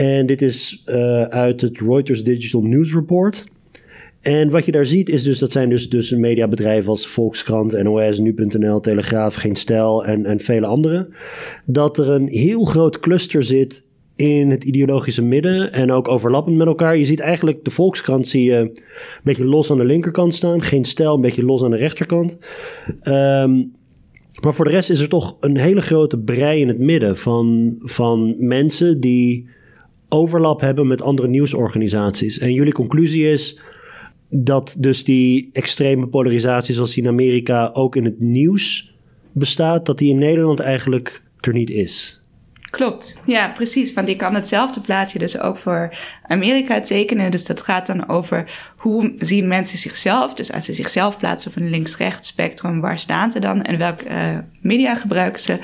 [0.00, 3.44] En dit is uh, uit het Reuters Digital News Report.
[4.20, 8.18] En wat je daar ziet is dus, dat zijn dus, dus mediabedrijven als Volkskrant, NOS,
[8.18, 11.08] Nu.nl, Telegraaf, Geen Stijl en, en vele andere.
[11.64, 13.84] Dat er een heel groot cluster zit
[14.16, 16.96] in het ideologische midden en ook overlappend met elkaar.
[16.96, 18.76] Je ziet eigenlijk de Volkskrant zie je een
[19.22, 20.62] beetje los aan de linkerkant staan.
[20.62, 22.38] Geen Stijl, een beetje los aan de rechterkant.
[23.04, 23.72] Um,
[24.42, 27.74] maar voor de rest is er toch een hele grote brei in het midden van,
[27.78, 29.58] van mensen die
[30.12, 32.38] overlap hebben met andere nieuwsorganisaties.
[32.38, 33.60] En jullie conclusie is
[34.28, 38.94] dat dus die extreme polarisatie zoals die in Amerika ook in het nieuws
[39.32, 42.20] bestaat, dat die in Nederland eigenlijk er niet is.
[42.70, 43.92] Klopt, ja, precies.
[43.92, 47.30] Want ik kan hetzelfde plaatje dus ook voor Amerika tekenen.
[47.30, 50.34] Dus dat gaat dan over hoe zien mensen zichzelf.
[50.34, 54.04] Dus als ze zichzelf plaatsen op een links-rechts spectrum, waar staan ze dan en welke
[54.08, 55.58] uh, media gebruiken ze?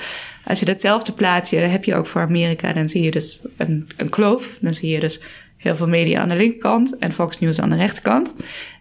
[0.47, 4.09] Als je datzelfde plaatje heb je ook voor Amerika, dan zie je dus een, een
[4.09, 4.59] kloof.
[4.61, 5.21] Dan zie je dus
[5.57, 8.35] heel veel media aan de linkerkant en Fox News aan de rechterkant.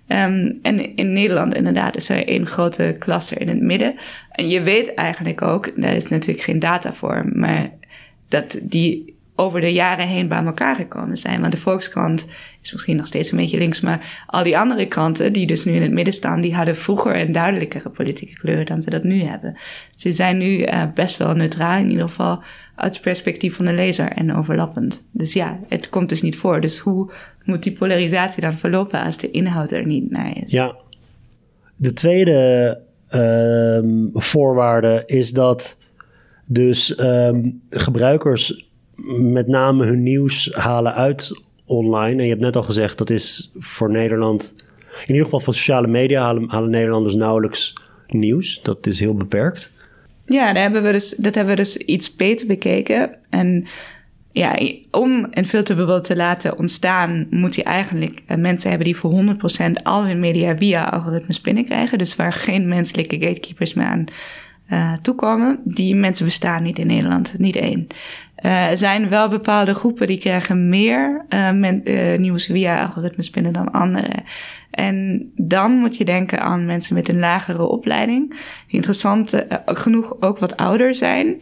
[0.08, 3.96] Um, en in Nederland inderdaad is er één grote cluster in het midden.
[4.32, 7.70] En je weet eigenlijk ook, daar is natuurlijk geen data voor, maar
[8.28, 11.40] dat die over de jaren heen bij elkaar gekomen zijn.
[11.40, 12.28] Want de Volkskrant
[12.62, 15.74] is misschien nog steeds een beetje links, maar al die andere kranten die dus nu
[15.74, 19.22] in het midden staan, die hadden vroeger een duidelijkere politieke kleur dan ze dat nu
[19.24, 19.58] hebben.
[19.98, 22.44] Ze zijn nu uh, best wel neutraal, in ieder geval
[22.76, 25.06] uit het perspectief van de lezer en overlappend.
[25.12, 26.62] Dus ja, het komt dus niet voor.
[26.62, 27.12] Dus hoe
[27.44, 30.52] moet die polarisatie dan verlopen als de inhoud er niet naar is?
[30.52, 30.76] Ja,
[31.76, 32.82] de tweede
[33.16, 33.80] uh,
[34.14, 35.78] voorwaarde is dat
[36.46, 38.65] dus um, gebruikers
[39.20, 42.18] met name hun nieuws halen uit online.
[42.18, 44.54] En je hebt net al gezegd, dat is voor Nederland,
[45.02, 47.74] in ieder geval van sociale media, halen, Nederlanders nauwelijks
[48.08, 48.60] nieuws.
[48.62, 49.72] Dat is heel beperkt.
[50.26, 53.18] Ja, hebben we dus, dat hebben we dus iets beter bekeken.
[53.30, 53.68] En
[54.32, 54.60] ja,
[54.92, 59.38] om een filterbubbel te laten ontstaan, moet je eigenlijk uh, mensen hebben die voor
[59.70, 61.98] 100% al hun media via algoritmes binnenkrijgen.
[61.98, 64.06] Dus waar geen menselijke gatekeepers meer aan
[64.70, 65.60] uh, toekomen.
[65.64, 67.88] Die mensen bestaan niet in Nederland, niet één.
[68.46, 71.84] Uh, er zijn wel bepaalde groepen die krijgen meer men,
[72.18, 74.24] nieuws via algoritmes binnen dan anderen.
[74.72, 80.38] En dan moet je denken aan mensen met een lagere opleiding, die interessant genoeg ook
[80.38, 81.38] wat ouder zijn.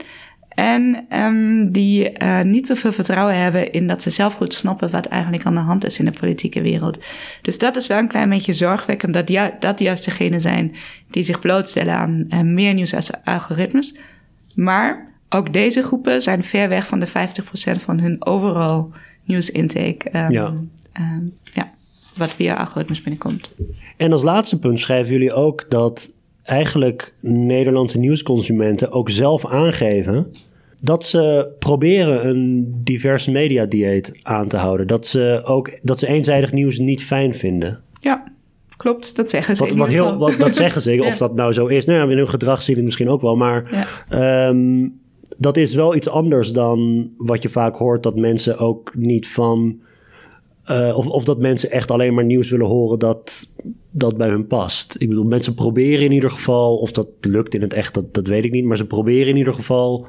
[0.55, 5.05] En um, die uh, niet zoveel vertrouwen hebben in dat ze zelf goed snappen wat
[5.05, 6.99] eigenlijk aan de hand is in de politieke wereld.
[7.41, 10.75] Dus dat is wel een klein beetje zorgwekkend dat ju dat juist degenen zijn
[11.09, 13.97] die zich blootstellen aan uh, meer nieuws als algoritmes.
[14.55, 17.11] Maar ook deze groepen zijn ver weg van de 50%
[17.79, 18.85] van hun overall
[19.23, 20.17] nieuwsintake.
[20.17, 20.53] Um, ja.
[20.99, 21.71] Um, ja,
[22.15, 23.51] wat via algoritmes binnenkomt.
[23.97, 26.13] En als laatste punt schrijven jullie ook dat
[26.43, 30.31] eigenlijk Nederlandse nieuwsconsumenten ook zelf aangeven
[30.81, 34.87] dat ze proberen een diverse mediadieet aan te houden.
[34.87, 37.81] Dat ze ook dat ze eenzijdig nieuws niet fijn vinden.
[37.99, 38.23] Ja,
[38.77, 39.15] klopt.
[39.15, 39.65] Dat zeggen ze.
[39.65, 41.03] Wat, wat heel, wat, dat zeggen ze.
[41.07, 41.85] Of dat nou zo is.
[41.85, 43.35] Nou ja, in hun gedrag zie je het misschien ook wel.
[43.35, 44.47] Maar ja.
[44.47, 44.99] um,
[45.37, 48.03] dat is wel iets anders dan wat je vaak hoort.
[48.03, 49.79] Dat mensen ook niet van
[50.71, 53.49] uh, of, of dat mensen echt alleen maar nieuws willen horen dat,
[53.91, 54.95] dat bij hun past.
[54.97, 58.27] Ik bedoel, mensen proberen in ieder geval, of dat lukt in het echt, dat, dat
[58.27, 60.07] weet ik niet, maar ze proberen in ieder geval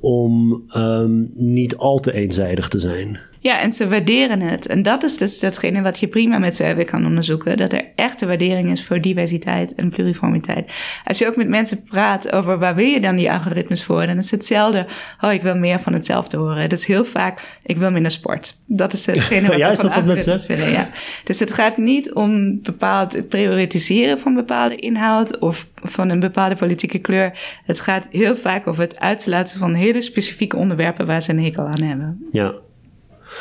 [0.00, 3.18] om um, niet al te eenzijdig te zijn.
[3.44, 4.66] Ja, en ze waarderen het.
[4.66, 7.56] En dat is dus datgene wat je prima met z'n kan onderzoeken.
[7.56, 10.70] Dat er echte waardering is voor diversiteit en pluriformiteit.
[11.04, 14.16] Als je ook met mensen praat over waar wil je dan die algoritmes voor, dan
[14.16, 14.86] is het hetzelfde.
[15.20, 16.68] Oh, ik wil meer van hetzelfde horen.
[16.68, 18.56] Dat is heel vaak, ik wil minder sport.
[18.66, 20.70] Dat is hetgene wat ja, ze van algoritmes willen.
[20.70, 20.90] Ja.
[21.24, 26.98] Dus het gaat niet om bepaald prioritiseren van bepaalde inhoud of van een bepaalde politieke
[26.98, 27.38] kleur.
[27.64, 31.66] Het gaat heel vaak over het uitsluiten van hele specifieke onderwerpen waar ze een hekel
[31.66, 32.28] aan hebben.
[32.32, 32.52] Ja.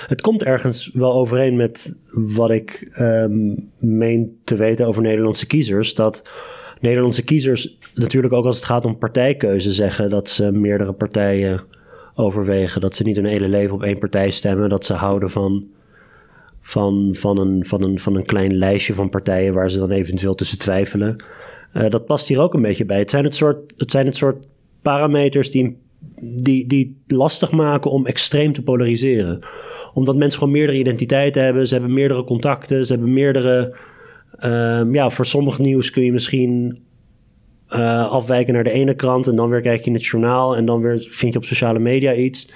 [0.08, 5.94] Het komt ergens wel overeen met wat ik um, meen te weten over Nederlandse kiezers.
[5.94, 6.30] Dat
[6.80, 11.62] Nederlandse kiezers natuurlijk ook als het gaat om partijkeuze zeggen dat ze meerdere partijen
[12.16, 12.82] overwegen.
[12.82, 14.70] Dat ze niet hun hele leven op één partij stemmen.
[14.70, 15.68] Dat ze houden van,
[16.60, 20.36] van, van, een, van, een, van een klein lijstje van partijen waar ze dan eventueel
[20.36, 21.16] tussen twijfelen.
[21.74, 23.00] Uh, dat past hier ook een beetje bij.
[23.00, 24.46] Het zijn het soort, het zijn het soort
[24.82, 25.78] parameters die,
[26.36, 29.44] die, die lastig maken om extreem te polariseren
[29.94, 31.68] omdat mensen gewoon meerdere identiteiten hebben.
[31.68, 32.86] Ze hebben meerdere contacten.
[32.86, 33.76] Ze hebben meerdere.
[34.44, 36.84] Um, ja, voor sommig nieuws kun je misschien
[37.70, 39.28] uh, afwijken naar de ene krant.
[39.28, 40.56] En dan weer kijk je in het journaal.
[40.56, 42.52] En dan weer vind je op sociale media iets.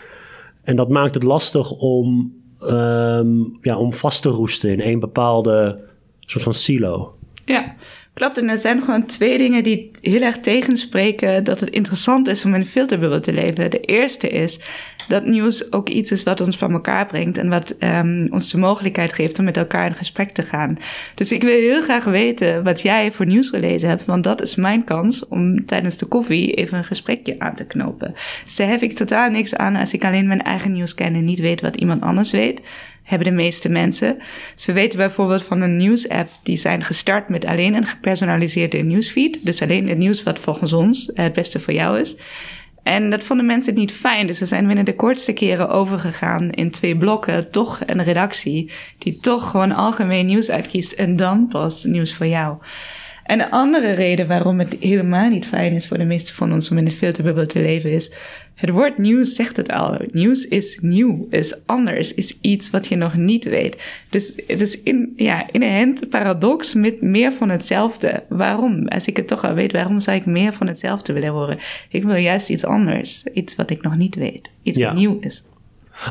[0.64, 5.80] En dat maakt het lastig om, um, ja, om vast te roesten in één bepaalde
[6.20, 7.16] soort van silo.
[7.46, 7.76] Ja,
[8.18, 12.46] Klopt, en er zijn gewoon twee dingen die heel erg tegenspreken dat het interessant is
[12.46, 13.72] om in een filterbubbel te leven.
[13.72, 14.60] De eerste is
[15.08, 18.58] dat nieuws ook iets is wat ons van elkaar brengt en wat um, ons de
[18.58, 20.78] mogelijkheid geeft om met elkaar in gesprek te gaan.
[21.16, 24.56] Dus ik wil heel graag weten wat jij voor nieuws gelezen hebt, want dat is
[24.56, 28.16] mijn kans om tijdens de koffie even een gesprekje aan te knopen.
[28.44, 31.26] Dus daar heb ik totaal niks aan als ik alleen mijn eigen nieuws ken en
[31.26, 32.62] niet weet wat iemand anders weet
[33.08, 34.18] hebben de meeste mensen.
[34.56, 39.46] Ze weten bijvoorbeeld van een nieuwsapp die zijn gestart met alleen een gepersonaliseerde nieuwsfeed.
[39.46, 42.16] Dus alleen het nieuws wat volgens ons het beste voor jou is.
[42.88, 44.28] En dat vonden mensen niet fijn.
[44.28, 47.52] Dus ze zijn binnen de kortste keren overgegaan in twee blokken.
[47.52, 50.92] Toch een redactie die toch gewoon algemeen nieuws uitkiest.
[50.92, 52.58] En dan pas nieuws voor jou.
[53.28, 56.72] En de andere reden waarom het helemaal niet fijn is voor de meeste van ons
[56.72, 58.12] om in het filterbubbel te leven is
[58.58, 59.98] het woord nieuws zegt het al.
[60.12, 63.84] Nieuws is nieuw, is anders, is iets wat je nog niet weet.
[64.10, 68.24] Dus het is in, ja, inherent paradox met meer van hetzelfde.
[68.30, 68.88] Waarom?
[68.88, 71.60] Als ik het toch al weet, waarom zou ik meer van hetzelfde willen horen?
[71.90, 75.44] Ik wil juist iets anders, iets wat ik nog niet weet, iets wat nieuw is.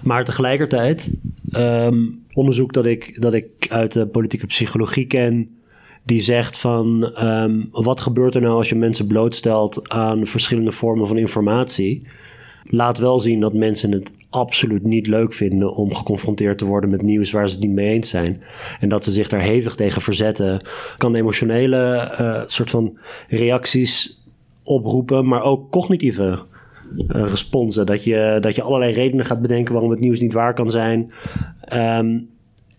[0.02, 1.12] Maar tegelijkertijd,
[1.50, 5.55] um, onderzoek dat ik, dat ik uit de politieke psychologie ken,
[6.06, 11.06] die zegt van um, wat gebeurt er nou als je mensen blootstelt aan verschillende vormen
[11.06, 12.02] van informatie?
[12.68, 17.02] laat wel zien dat mensen het absoluut niet leuk vinden om geconfronteerd te worden met
[17.02, 18.42] nieuws waar ze het niet mee eens zijn.
[18.80, 20.66] En dat ze zich daar hevig tegen verzetten,
[20.96, 24.22] kan emotionele uh, soort van reacties
[24.62, 26.42] oproepen, maar ook cognitieve uh,
[27.08, 27.86] responsen.
[27.86, 31.12] Dat je, dat je allerlei redenen gaat bedenken waarom het nieuws niet waar kan zijn.
[31.74, 32.28] Um,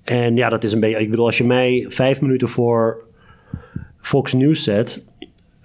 [0.04, 1.00] en ja, dat is een beetje.
[1.00, 3.07] Ik bedoel, als je mij vijf minuten voor
[4.08, 5.04] Fox News zet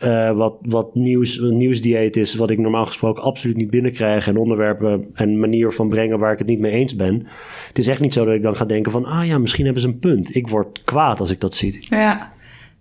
[0.05, 4.29] uh, wat, wat nieuws, nieuwsdieet is, wat ik normaal gesproken absoluut niet binnenkrijg.
[4.29, 7.27] En onderwerpen en manier van brengen waar ik het niet mee eens ben.
[7.69, 9.83] Het is echt niet zo dat ik dan ga denken van, ah ja, misschien hebben
[9.83, 10.35] ze een punt.
[10.35, 11.87] Ik word kwaad als ik dat zie.
[11.89, 12.32] Ja,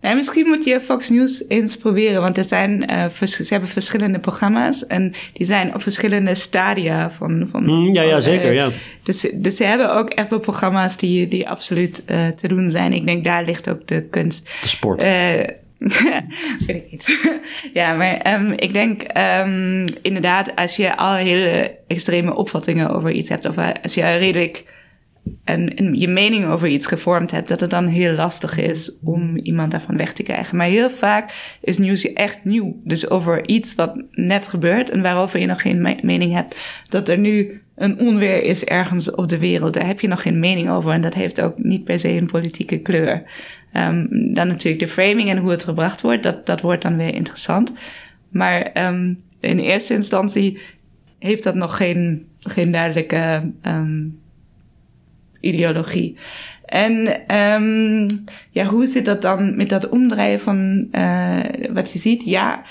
[0.02, 4.20] Nee, misschien moet je Fox News eens proberen, want er zijn, uh, ze hebben verschillende
[4.20, 7.48] programma's en die zijn op verschillende stadia van.
[7.52, 8.70] van mm, ja, ja, zeker, uh, ja.
[9.04, 12.94] Dus, dus ze hebben ook echt wel programma's die, die absoluut uh, te doen zijn.
[12.94, 14.50] Ik denk daar ligt ook de kunst.
[14.62, 15.02] De sport.
[16.66, 17.20] Weet ik niet.
[17.74, 23.30] ja, maar um, ik denk um, inderdaad, als je al hele extreme opvattingen over iets
[23.30, 24.64] hebt, of als je redelijk
[25.44, 29.72] en, je mening over iets gevormd hebt, dat het dan heel lastig is om iemand
[29.72, 30.58] daarvan weg te krijgen.
[30.58, 32.76] Maar heel vaak is nieuws echt nieuw.
[32.84, 36.56] Dus over iets wat net gebeurt en waarover je nog geen me mening hebt,
[36.90, 39.74] dat er nu een onweer is ergens op de wereld.
[39.74, 42.32] Daar heb je nog geen mening over en dat heeft ook niet per se een
[42.32, 43.24] politieke kleur.
[43.74, 47.14] Um, dan natuurlijk de framing en hoe het gebracht wordt, dat, dat wordt dan weer
[47.14, 47.74] interessant.
[48.30, 50.60] Maar um, in eerste instantie
[51.20, 54.21] heeft dat nog geen, geen duidelijke um,
[55.42, 56.18] ideologie.
[56.66, 58.08] En um,
[58.50, 61.40] ja, hoe zit dat dan met dat omdraaien van uh,
[61.74, 62.24] wat je ziet?
[62.24, 62.64] Ja,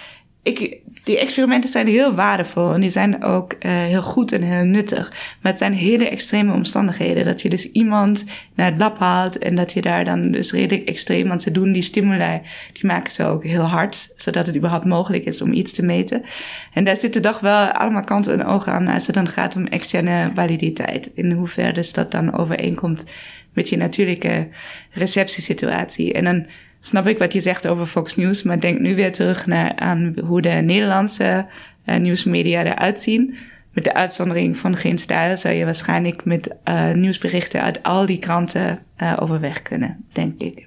[0.42, 4.64] ik, die experimenten zijn heel waardevol en die zijn ook uh, heel goed en heel
[4.64, 5.10] nuttig.
[5.10, 7.24] Maar het zijn hele extreme omstandigheden.
[7.24, 8.24] Dat je dus iemand
[8.54, 11.72] naar het lab haalt en dat je daar dan dus redelijk extreem, want ze doen
[11.72, 12.40] die stimuli,
[12.72, 16.24] die maken ze ook heel hard, zodat het überhaupt mogelijk is om iets te meten.
[16.72, 19.66] En daar zitten toch wel allemaal kanten en ogen aan als het dan gaat om
[19.66, 21.10] externe validiteit.
[21.14, 23.14] In hoeverre dus dat dan overeenkomt
[23.52, 24.48] met je natuurlijke
[24.90, 26.12] receptiesituatie.
[26.12, 26.46] En dan
[26.80, 30.14] snap ik wat je zegt over Fox News, maar denk nu weer terug naar aan
[30.24, 31.46] hoe de Nederlandse
[31.86, 33.34] uh, nieuwsmedia eruit zien.
[33.72, 38.18] Met de uitzondering van geen stijl zou je waarschijnlijk met uh, nieuwsberichten uit al die
[38.18, 40.66] kranten uh, overweg kunnen, denk ik.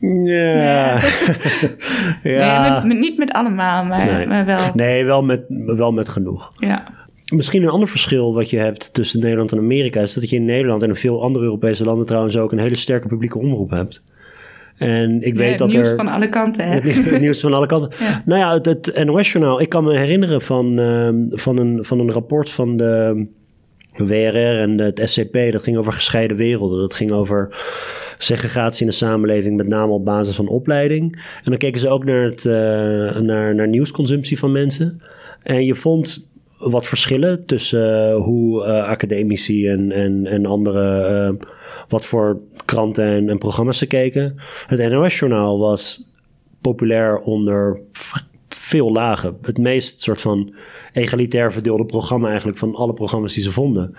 [0.00, 1.00] Ja.
[2.22, 2.78] ja.
[2.78, 4.26] Nee, met, niet met allemaal, maar, nee.
[4.26, 4.70] maar wel.
[4.74, 6.52] Nee, wel met, wel met genoeg.
[6.58, 6.84] Ja.
[7.34, 10.44] Misschien een ander verschil wat je hebt tussen Nederland en Amerika is dat je in
[10.44, 14.02] Nederland en in veel andere Europese landen trouwens ook een hele sterke publieke omroep hebt.
[14.76, 15.96] En ik weet dat nieuws er.
[15.96, 16.78] van alle kanten, hè?
[16.78, 17.90] Het nieuws van alle kanten.
[18.04, 18.22] Ja.
[18.24, 19.60] Nou ja, het, het NOS-journaal.
[19.60, 23.26] Ik kan me herinneren van, uh, van, een, van een rapport van de
[23.96, 25.38] WRR en het SCP.
[25.50, 26.78] Dat ging over gescheiden werelden.
[26.78, 27.48] Dat ging over
[28.18, 31.12] segregatie in de samenleving, met name op basis van opleiding.
[31.16, 32.52] En dan keken ze ook naar, het, uh,
[33.20, 35.00] naar, naar nieuwsconsumptie van mensen.
[35.42, 36.26] En je vond
[36.70, 41.48] wat verschillen tussen uh, hoe uh, academici en, en, en andere, uh,
[41.88, 44.36] wat voor kranten en, programma's ze keken.
[44.66, 46.10] Het NOS-journaal was
[46.60, 47.80] populair onder
[48.48, 49.36] veel lagen.
[49.42, 50.54] Het meest soort van
[50.92, 53.94] egalitair verdeelde programma eigenlijk van alle programma's die ze vonden.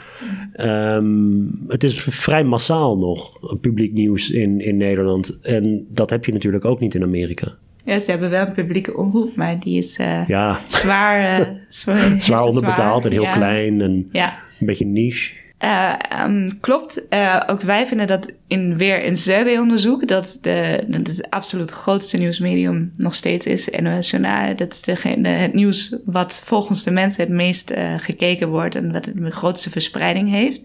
[0.61, 5.39] Um, het is vrij massaal nog, publiek nieuws in, in Nederland.
[5.41, 7.57] En dat heb je natuurlijk ook niet in Amerika.
[7.85, 10.59] Ja, ze hebben wel een publieke omroep, maar die is uh, ja.
[10.67, 13.11] zwaar, uh, zwaar, zwaar onderbetaald zwaar.
[13.11, 13.31] en heel ja.
[13.31, 14.37] klein en ja.
[14.59, 15.33] een beetje niche.
[15.63, 17.05] Uh, um, klopt.
[17.47, 22.91] Ook wij vinden dat in weer een surveyonderzoek dat, de, dat het absoluut grootste nieuwsmedium
[22.97, 23.69] nog steeds is.
[23.69, 28.49] NOS Journaal, dat is de, de, het nieuws wat volgens de mensen het meest gekeken
[28.49, 30.61] wordt en wat de grootste verspreiding heeft.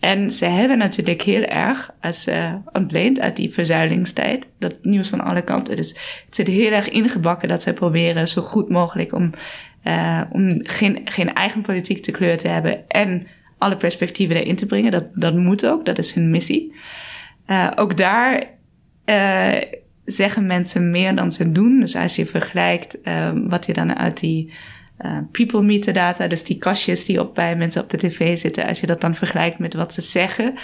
[0.00, 5.20] En ze hebben natuurlijk heel erg, als uh, ontleend uit die verzuilingstijd, dat nieuws van
[5.20, 5.76] alle kanten.
[5.76, 5.88] Dus
[6.26, 9.30] het zit heel erg ingebakken dat ze proberen zo goed mogelijk om,
[9.84, 13.26] uh, om geen, geen eigen politiek te kleur te hebben en
[13.58, 14.90] alle perspectieven erin te brengen.
[14.90, 16.74] Dat, dat moet ook, dat is hun missie.
[17.46, 18.44] Uh, ook daar
[20.04, 21.80] zeggen mensen meer dan ze doen.
[21.80, 22.98] Dus als je vergelijkt
[23.48, 24.52] wat je dan uit die
[25.04, 28.80] uh, people metadata, dus die kastjes die op bij mensen op de tv zitten, als
[28.80, 30.54] je dat dan vergelijkt met wat ze zeggen,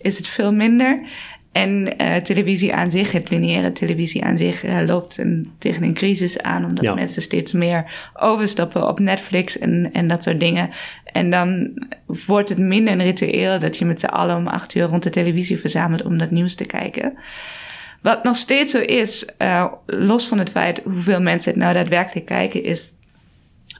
[0.00, 1.06] is het veel minder.
[1.52, 5.94] En uh, televisie aan zich, het lineaire televisie aan zich, uh, loopt een, tegen een
[5.94, 6.94] crisis aan, omdat ja.
[6.94, 10.70] mensen steeds meer overstappen op Netflix en, en dat soort dingen.
[11.04, 11.70] En dan
[12.26, 15.10] wordt het minder een ritueel dat je met z'n allen om acht uur rond de
[15.10, 17.18] televisie verzamelt om dat nieuws te kijken.
[18.02, 22.26] Wat nog steeds zo is, uh, los van het feit hoeveel mensen het nou daadwerkelijk
[22.26, 22.92] kijken, is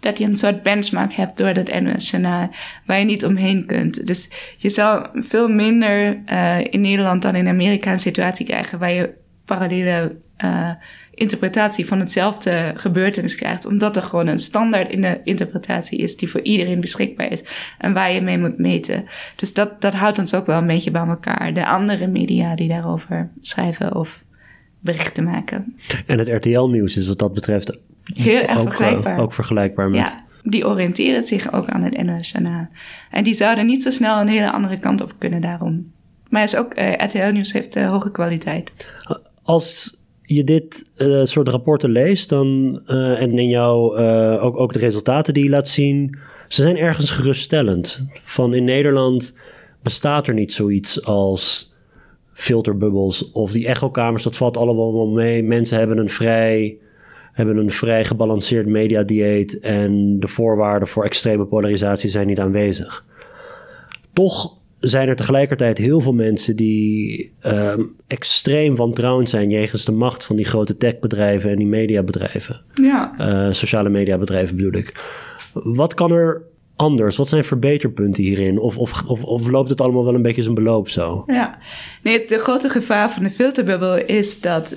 [0.02, 2.50] dat je een soort benchmark hebt door dat NOS-journaal
[2.86, 4.06] waar je niet omheen kunt.
[4.06, 8.92] Dus je zou veel minder uh, in Nederland dan in Amerika een situatie krijgen waar
[8.92, 9.10] je
[9.44, 10.70] parallele uh,
[11.14, 16.28] interpretatie van hetzelfde gebeurtenis krijgt, omdat er gewoon een standaard in de interpretatie is die
[16.28, 17.44] voor iedereen beschikbaar is
[17.78, 19.04] en waar je mee moet meten.
[19.36, 21.54] Dus dat, dat houdt ons ook wel een beetje bij elkaar.
[21.54, 24.22] De andere media die daarover schrijven of
[24.80, 25.76] berichten maken.
[26.06, 29.16] En het RTL-nieuws is wat dat betreft Heel erg ook, vergelijkbaar.
[29.16, 30.00] Uh, ook vergelijkbaar met...
[30.00, 32.68] Ja, die oriënteren zich ook aan het NOS-journaal.
[33.10, 35.92] En die zouden niet zo snel een hele andere kant op kunnen daarom.
[36.28, 38.72] Maar is ook, uh, RTL-nieuws heeft uh, hoge kwaliteit.
[39.42, 42.80] Als je dit uh, soort rapporten leest dan,
[43.18, 43.98] en in jou
[44.38, 46.18] ook, ook de resultaten die je laat zien...
[46.48, 48.06] ze zijn ergens geruststellend.
[48.22, 49.34] Van in Nederland
[49.82, 51.72] bestaat er niet zoiets als
[52.32, 55.42] filterbubbels of die echokamers, dat valt allemaal mee.
[55.42, 56.78] Mensen hebben een vrij,
[57.32, 63.04] hebben een vrij gebalanceerd mediadieet en de voorwaarden voor extreme polarisatie zijn niet aanwezig.
[64.12, 67.74] Toch zijn er tegelijkertijd heel veel mensen die uh,
[68.06, 72.60] extreem wantrouwend zijn jegens de macht van die grote techbedrijven en die mediabedrijven.
[72.74, 73.14] Ja.
[73.18, 75.04] Uh, sociale mediabedrijven bedoel ik.
[75.52, 76.42] Wat kan er
[76.76, 77.16] anders?
[77.16, 78.58] Wat zijn verbeterpunten hierin?
[78.58, 81.24] Of, of, of, loopt het allemaal wel een beetje zijn beloop zo?
[81.26, 81.58] Ja,
[82.02, 84.76] nee, het grote gevaar van de filterbubbel is dat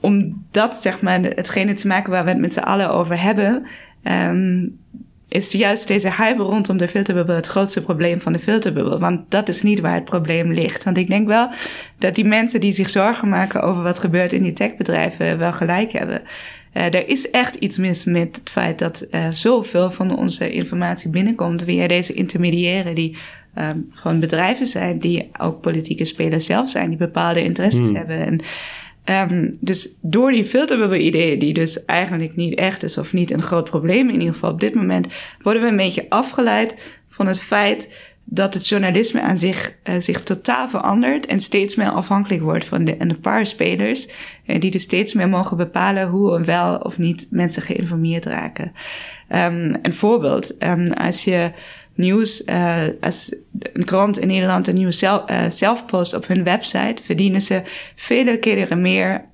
[0.00, 3.66] om dat zeg maar hetgene te maken waar we het met z'n allen over hebben,
[4.04, 4.78] um,
[5.28, 8.98] is juist deze hype rondom de filterbubbel het grootste probleem van de filterbubbel.
[8.98, 10.84] Want dat is niet waar het probleem ligt.
[10.84, 11.50] Want ik denk wel
[11.98, 15.92] dat die mensen die zich zorgen maken over wat gebeurt in die techbedrijven wel gelijk
[15.92, 16.22] hebben.
[16.74, 21.10] Uh, er is echt iets mis met het feit dat uh, zoveel van onze informatie
[21.10, 23.16] binnenkomt via deze intermediairen die
[23.58, 27.96] um, gewoon bedrijven zijn die ook politieke spelers zelf zijn, die bepaalde interesses hmm.
[27.96, 28.26] hebben.
[28.26, 28.40] En
[29.04, 33.70] Um, dus door die filterbubbel-ideeën, die dus eigenlijk niet echt is of niet een groot
[33.70, 35.06] probleem in ieder geval op dit moment,
[35.42, 37.94] worden we een beetje afgeleid van het feit
[38.32, 42.84] dat het journalisme aan zich, uh, zich totaal verandert en steeds meer afhankelijk wordt van
[42.84, 44.08] de, een paar spelers,
[44.46, 48.72] uh, die dus steeds meer mogen bepalen hoe en wel of niet mensen geïnformeerd raken.
[49.28, 51.52] Um, een voorbeeld, um, als je
[51.94, 53.34] nieuws, uh, als
[53.72, 55.30] een krant in Nederland een nieuws zelf,
[55.62, 57.62] uh, post op hun website, verdienen ze
[57.94, 59.24] vele keren meer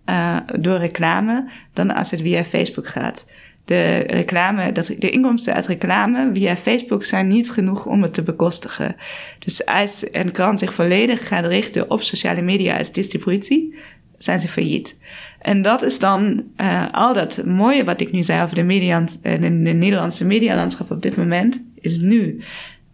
[0.60, 3.26] door reclame dan als het via Facebook gaat.
[3.66, 8.22] De reclame, dat, de inkomsten uit reclame via Facebook zijn niet genoeg om het te
[8.22, 8.96] bekostigen.
[9.38, 13.74] Dus als een krant zich volledig gaat richten op sociale media als distributie,
[14.18, 14.98] zijn ze failliet.
[15.38, 19.04] En dat is dan uh, al dat mooie wat ik nu zei over de, media,
[19.22, 22.40] de, de Nederlandse medialandschap op dit moment, is nu.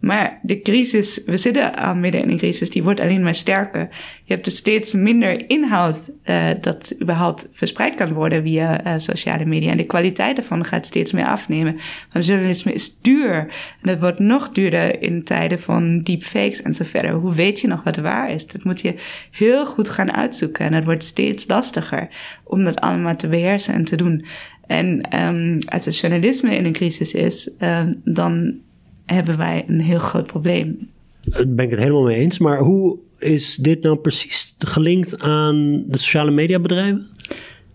[0.03, 3.89] Maar de crisis, we zitten aan midden in een crisis, die wordt alleen maar sterker.
[4.23, 9.45] Je hebt dus steeds minder inhoud uh, dat überhaupt verspreid kan worden via uh, sociale
[9.45, 9.71] media.
[9.71, 11.79] En de kwaliteit daarvan gaat steeds meer afnemen.
[12.11, 13.35] Want journalisme is duur.
[13.35, 13.51] En
[13.81, 17.11] dat wordt nog duurder in tijden van deepfakes en zo verder.
[17.11, 18.47] Hoe weet je nog wat waar is?
[18.47, 18.95] Dat moet je
[19.31, 20.65] heel goed gaan uitzoeken.
[20.65, 22.09] En het wordt steeds lastiger
[22.43, 24.25] om dat allemaal te beheersen en te doen.
[24.67, 28.61] En um, als het journalisme in een crisis is, uh, dan
[29.05, 30.89] hebben wij een heel groot probleem.
[31.21, 32.37] Daar ben ik het helemaal mee eens.
[32.37, 37.07] Maar hoe is dit nou precies gelinkt aan de sociale mediabedrijven?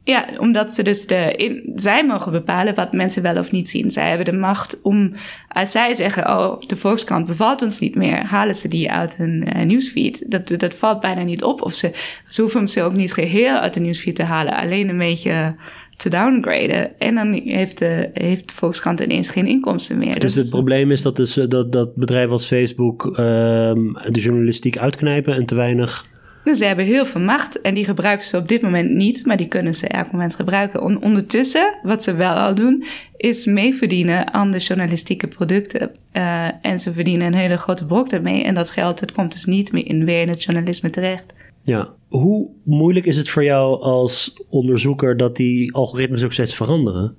[0.05, 3.91] Ja, omdat ze dus de, in, zij mogen bepalen wat mensen wel of niet zien.
[3.91, 5.14] Zij hebben de macht om,
[5.49, 9.57] als zij zeggen, oh, de Volkskrant bevalt ons niet meer, halen ze die uit hun
[9.57, 10.24] uh, nieuwsfeed.
[10.26, 11.62] Dat, dat valt bijna niet op.
[11.62, 11.93] Of ze,
[12.29, 15.55] ze hoeven ze ook niet geheel uit de nieuwsfeed te halen, alleen een beetje
[15.99, 16.99] te downgraden.
[16.99, 20.20] En dan heeft de, heeft de Volkskrant ineens geen inkomsten meer.
[20.20, 24.78] Dus, dus het probleem is dat, dus, dat, dat bedrijven als Facebook uh, de journalistiek
[24.78, 26.07] uitknijpen en te weinig...
[26.44, 29.36] Dus ze hebben heel veel macht en die gebruiken ze op dit moment niet, maar
[29.36, 31.03] die kunnen ze elk moment gebruiken.
[31.03, 32.84] ondertussen, wat ze wel al doen,
[33.16, 35.90] is meeverdienen aan de journalistieke producten.
[36.12, 38.42] Uh, en ze verdienen een hele grote brok daarmee.
[38.42, 41.34] En dat geld dat komt dus niet meer in, weer in het journalisme terecht.
[41.63, 47.17] Ja, hoe moeilijk is het voor jou als onderzoeker dat die algoritmes ook steeds veranderen?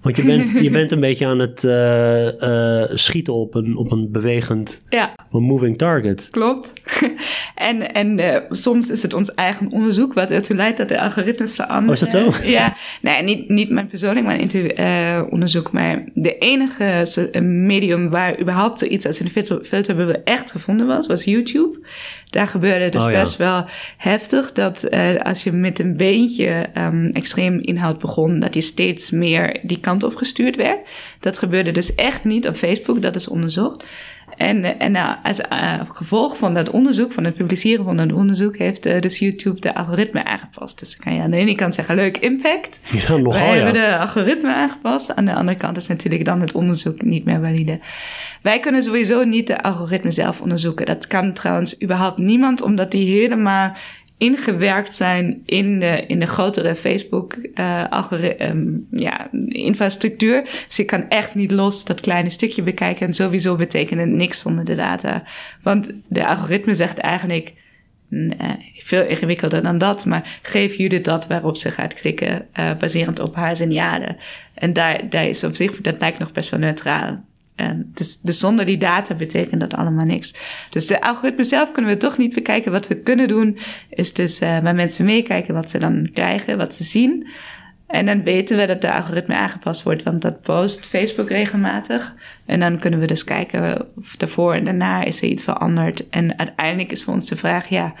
[0.00, 3.92] Want je bent, je bent een beetje aan het uh, uh, schieten op een, op
[3.92, 5.14] een bewegend, ja.
[5.30, 6.28] een moving target.
[6.30, 6.72] Klopt.
[7.54, 11.54] en en uh, soms is het ons eigen onderzoek wat ertoe leidt dat de algoritmes
[11.54, 11.88] veranderen.
[11.88, 12.46] Oh, is dat zo?
[12.48, 19.06] ja, nee, niet, niet mijn persoonlijk mijn onderzoek, maar de enige medium waar überhaupt zoiets
[19.06, 21.78] als een filterbubbel echt gevonden was, was YouTube.
[22.28, 23.64] Daar gebeurde dus oh, best wel
[23.96, 24.90] heftig dat
[25.22, 30.02] als je met een beetje um, extreem inhoud begon, dat je steeds meer die kant
[30.02, 30.78] op gestuurd werd.
[31.20, 33.84] Dat gebeurde dus echt niet op Facebook, dat is onderzocht.
[34.38, 38.56] En, en nou, als uh, gevolg van dat onderzoek, van het publiceren van dat onderzoek,
[38.56, 40.78] heeft uh, dus YouTube de algoritme aangepast.
[40.78, 42.80] Dus kan je aan de ene kant zeggen, leuk impact.
[43.08, 45.14] Ja, nogal, Wij hebben de algoritme aangepast.
[45.14, 47.80] Aan de andere kant is natuurlijk dan het onderzoek niet meer valide.
[48.42, 50.86] Wij kunnen sowieso niet de algoritme zelf onderzoeken.
[50.86, 53.76] Dat kan trouwens überhaupt niemand, omdat die helemaal
[54.18, 57.84] ingewerkt zijn in de, in de grotere Facebook uh,
[58.90, 60.42] ja, infrastructuur.
[60.66, 63.06] Dus je kan echt niet los dat kleine stukje bekijken.
[63.06, 65.22] En sowieso betekent het niks zonder de data.
[65.62, 67.54] Want de algoritme zegt eigenlijk
[68.08, 70.04] nee, veel ingewikkelder dan dat.
[70.04, 74.16] Maar geef jullie dat waarop ze gaat klikken, uh, baserend op haar signalen.
[74.54, 77.24] En daar, daar is op zich, dat lijkt nog best wel neutraal.
[77.58, 80.34] En dus, dus zonder die data betekent dat allemaal niks.
[80.70, 82.72] Dus de algoritme zelf kunnen we toch niet bekijken.
[82.72, 83.58] Wat we kunnen doen,
[83.90, 87.28] is dus uh, bij mensen meekijken wat ze dan krijgen, wat ze zien.
[87.86, 92.14] En dan weten we dat de algoritme aangepast wordt, want dat post Facebook regelmatig.
[92.46, 96.08] En dan kunnen we dus kijken of daarvoor en daarna is er iets veranderd.
[96.08, 97.94] En uiteindelijk is voor ons de vraag, ja,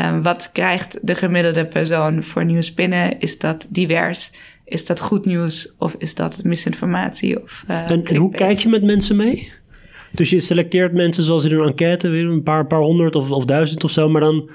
[0.00, 3.20] Um, wat krijgt de gemiddelde persoon voor nieuws binnen?
[3.20, 4.32] Is dat divers?
[4.68, 7.42] Is dat goed nieuws of is dat misinformatie?
[7.42, 9.52] Of, uh, en, en hoe kijk je met mensen mee?
[10.12, 13.44] Dus je selecteert mensen zoals in een enquête, weer een paar, paar honderd of, of
[13.44, 14.50] duizend of zo, maar dan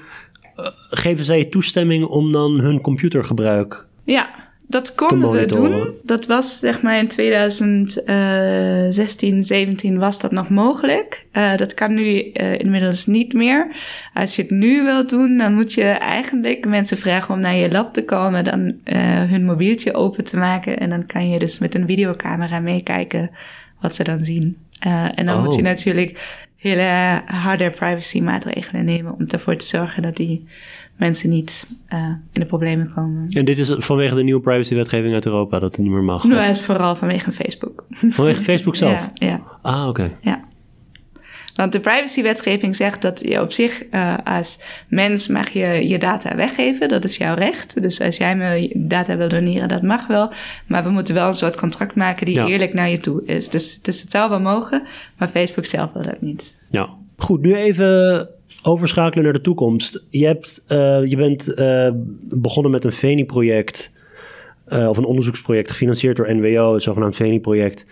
[0.56, 5.94] uh, geven zij toestemming om dan hun computergebruik ja, dat konden we doen.
[6.02, 11.26] Dat was zeg maar in 2016, 17 was dat nog mogelijk.
[11.32, 13.76] Uh, dat kan nu uh, inmiddels niet meer.
[14.14, 17.70] Als je het nu wilt doen, dan moet je eigenlijk mensen vragen om naar je
[17.70, 21.58] lab te komen, dan uh, hun mobieltje open te maken en dan kan je dus
[21.58, 23.30] met een videocamera meekijken
[23.80, 24.56] wat ze dan zien.
[25.14, 25.66] en dan moet je oh.
[25.66, 30.46] natuurlijk hele harde privacy maatregelen nemen om ervoor te zorgen dat die
[30.96, 31.98] mensen niet uh,
[32.32, 33.28] in de problemen komen.
[33.28, 36.24] En dit is vanwege de nieuwe privacywetgeving uit Europa dat het niet meer mag?
[36.24, 37.84] Nou, het is vooral vanwege Facebook.
[37.90, 39.08] Vanwege Facebook zelf?
[39.14, 39.26] ja.
[39.26, 39.42] ja.
[39.62, 40.12] Ah, oké.
[40.20, 40.44] Ja.
[41.54, 46.36] Want de privacywetgeving zegt dat je op zich uh, als mens mag je je data
[46.36, 46.88] weggeven.
[46.88, 47.82] Dat is jouw recht.
[47.82, 50.32] Dus als jij me data wil doneren, dat mag wel.
[50.66, 53.48] Maar we moeten wel een soort contract maken die eerlijk naar je toe is.
[53.48, 54.82] Dus, dus het zou wel mogen,
[55.18, 56.54] maar Facebook zelf wil dat niet.
[56.70, 56.88] Ja.
[57.16, 58.28] Goed, nu even
[58.64, 60.06] overschakelen naar de toekomst.
[60.10, 61.88] Je, hebt, uh, je bent uh,
[62.40, 63.92] begonnen met een VENI-project,
[64.68, 67.86] uh, of een onderzoeksproject gefinancierd door NWO, het zogenaamd VENI-project,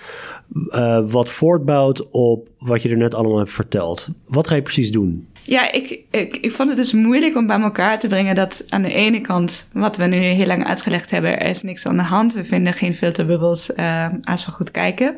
[1.06, 4.08] wat voortbouwt op wat je er net allemaal hebt verteld.
[4.26, 5.26] Wat ga je precies doen?
[5.44, 8.82] Ja, ik, ik, ik vond het dus moeilijk om bij elkaar te brengen dat aan
[8.82, 12.02] de ene kant, wat we nu heel lang uitgelegd hebben, er is niks aan de
[12.02, 12.34] hand.
[12.34, 13.76] We vinden geen filterbubbels
[14.22, 15.16] als we goed kijken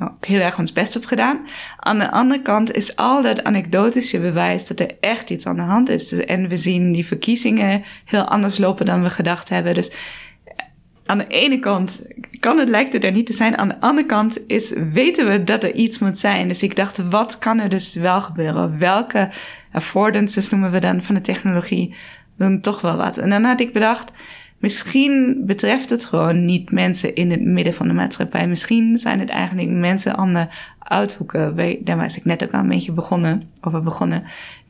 [0.00, 1.46] ook heel erg ons best op gedaan.
[1.76, 5.62] Aan de andere kant is al dat anekdotische bewijs dat er echt iets aan de
[5.62, 6.08] hand is.
[6.08, 9.74] Dus, en we zien die verkiezingen heel anders lopen dan we gedacht hebben.
[9.74, 9.92] Dus
[11.06, 12.06] aan de ene kant
[12.40, 13.58] kan het lijkt het er niet te zijn.
[13.58, 16.48] Aan de andere kant is, weten we dat er iets moet zijn.
[16.48, 18.78] Dus ik dacht, wat kan er dus wel gebeuren?
[18.78, 19.30] Welke
[19.72, 21.94] affordances noemen we dan van de technologie?
[22.36, 23.18] Dan toch wel wat.
[23.18, 24.12] En dan had ik bedacht,
[24.58, 28.48] Misschien betreft het gewoon niet mensen in het midden van de maatschappij.
[28.48, 30.46] Misschien zijn het eigenlijk mensen aan de
[30.78, 31.56] uithoeken.
[31.84, 34.24] Daar was ik net ook al een beetje begonnen, over begonnen,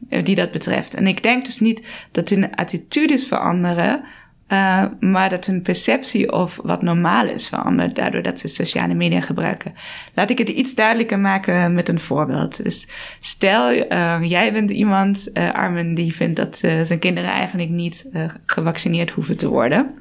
[0.09, 0.95] eh, die dat betreft.
[0.95, 4.05] En ik denk dus niet dat hun attitudes veranderen,
[4.49, 9.21] uh, maar dat hun perceptie of wat normaal is verandert daardoor dat ze sociale media
[9.21, 9.75] gebruiken.
[10.15, 12.63] Laat ik het iets duidelijker maken met een voorbeeld.
[12.63, 12.89] Dus
[13.21, 18.09] stel, uh, jij bent iemand, uh, Armin, die vindt dat zijn kinderen eigenlijk niet
[18.47, 19.95] gevaccineerd hoeven te worden.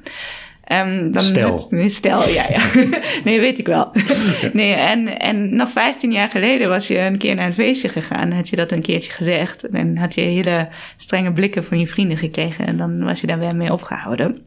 [0.72, 1.58] Um, dan stel.
[1.86, 2.88] Stel, ja, ja.
[3.24, 3.92] nee, weet ik wel.
[4.52, 8.32] nee, en, en nog 15 jaar geleden was je een keer naar een feestje gegaan.
[8.32, 9.68] Had je dat een keertje gezegd.
[9.68, 12.66] En had je hele strenge blikken van je vrienden gekregen.
[12.66, 14.38] En dan was je daar weer mee opgehouden.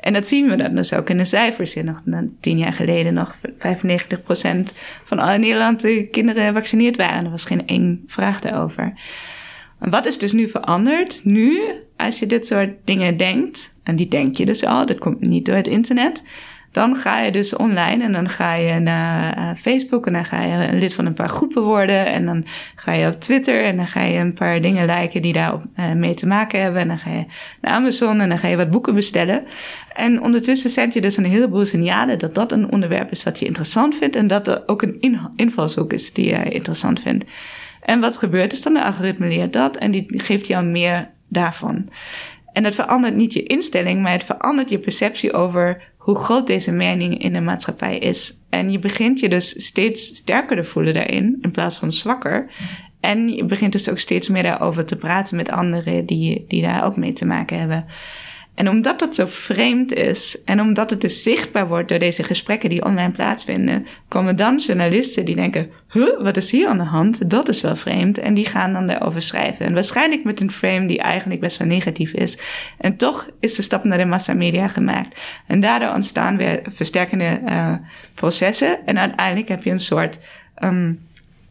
[0.00, 1.72] En dat zien we dan dus ook in de cijfers.
[1.72, 2.00] Ja, nog
[2.40, 3.38] tien jaar geleden nog 95%
[5.04, 7.24] van alle Nederlandse kinderen gevaccineerd waren.
[7.24, 8.92] Er was geen één vraag daarover.
[9.78, 11.20] Wat is dus nu veranderd?
[11.24, 11.60] Nu,
[12.04, 15.46] als je dit soort dingen denkt, en die denk je dus al, dat komt niet
[15.46, 16.22] door het internet,
[16.72, 20.42] dan ga je dus online en dan ga je naar uh, Facebook en dan ga
[20.42, 22.44] je lid van een paar groepen worden en dan
[22.74, 25.92] ga je op Twitter en dan ga je een paar dingen liken die daar uh,
[25.92, 27.24] mee te maken hebben en dan ga je
[27.60, 29.44] naar Amazon en dan ga je wat boeken bestellen.
[29.94, 33.46] En ondertussen zend je dus een heleboel signalen dat dat een onderwerp is wat je
[33.46, 37.24] interessant vindt en dat er ook een invalshoek is die je interessant vindt.
[37.82, 38.74] En wat gebeurt is dan?
[38.74, 41.88] De algoritme leert dat en die geeft jou meer daarvan.
[42.52, 46.72] En het verandert niet je instelling, maar het verandert je perceptie over hoe groot deze
[46.72, 48.38] mening in de maatschappij is.
[48.50, 52.50] En je begint je dus steeds sterker te voelen daarin, in plaats van zwakker.
[53.00, 56.84] En je begint dus ook steeds meer daarover te praten met anderen die, die daar
[56.84, 57.86] ook mee te maken hebben.
[58.54, 62.68] En omdat dat zo vreemd is en omdat het dus zichtbaar wordt door deze gesprekken
[62.68, 67.30] die online plaatsvinden, komen dan journalisten die denken: huh, wat is hier aan de hand?
[67.30, 68.18] Dat is wel vreemd.
[68.18, 69.66] En die gaan dan daarover schrijven.
[69.66, 72.38] En waarschijnlijk met een frame die eigenlijk best wel negatief is.
[72.78, 75.20] En toch is de stap naar de massamedia gemaakt.
[75.46, 77.74] En daardoor ontstaan weer versterkende uh,
[78.14, 78.86] processen.
[78.86, 80.18] En uiteindelijk heb je een soort.
[80.62, 81.10] Um,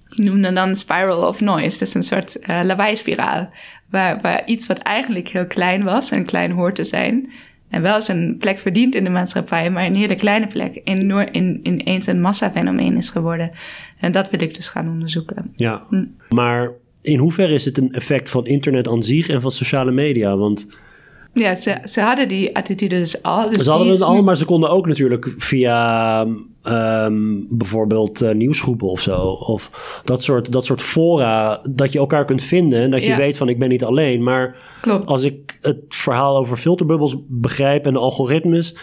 [0.09, 1.79] noem dan spiral of noise.
[1.79, 3.49] Dus een soort uh, lawaai-spiraal.
[3.91, 7.31] Waar, waar iets wat eigenlijk heel klein was en klein hoort te zijn.
[7.69, 11.59] En wel zijn plek verdient in de maatschappij, maar een hele kleine plek in, in,
[11.63, 13.51] ineens een massafenomeen is geworden.
[13.99, 15.53] En dat wil ik dus gaan onderzoeken.
[15.55, 16.05] Ja, hm.
[16.29, 16.71] maar
[17.01, 20.37] in hoeverre is het een effect van internet aan zich en van sociale media?
[20.37, 20.67] Want
[21.33, 23.49] ja, ze, ze hadden die attitude dus al.
[23.49, 26.27] Dus ze hadden het al, maar ze konden ook natuurlijk via
[26.63, 29.17] um, bijvoorbeeld uh, nieuwsgroepen of zo.
[29.29, 29.69] Of
[30.03, 32.81] dat soort, dat soort fora, dat je elkaar kunt vinden.
[32.81, 34.23] En dat je weet van ik ben niet alleen.
[34.23, 35.07] Maar Klopt.
[35.07, 38.75] als ik het verhaal over filterbubbels begrijp en de algoritmes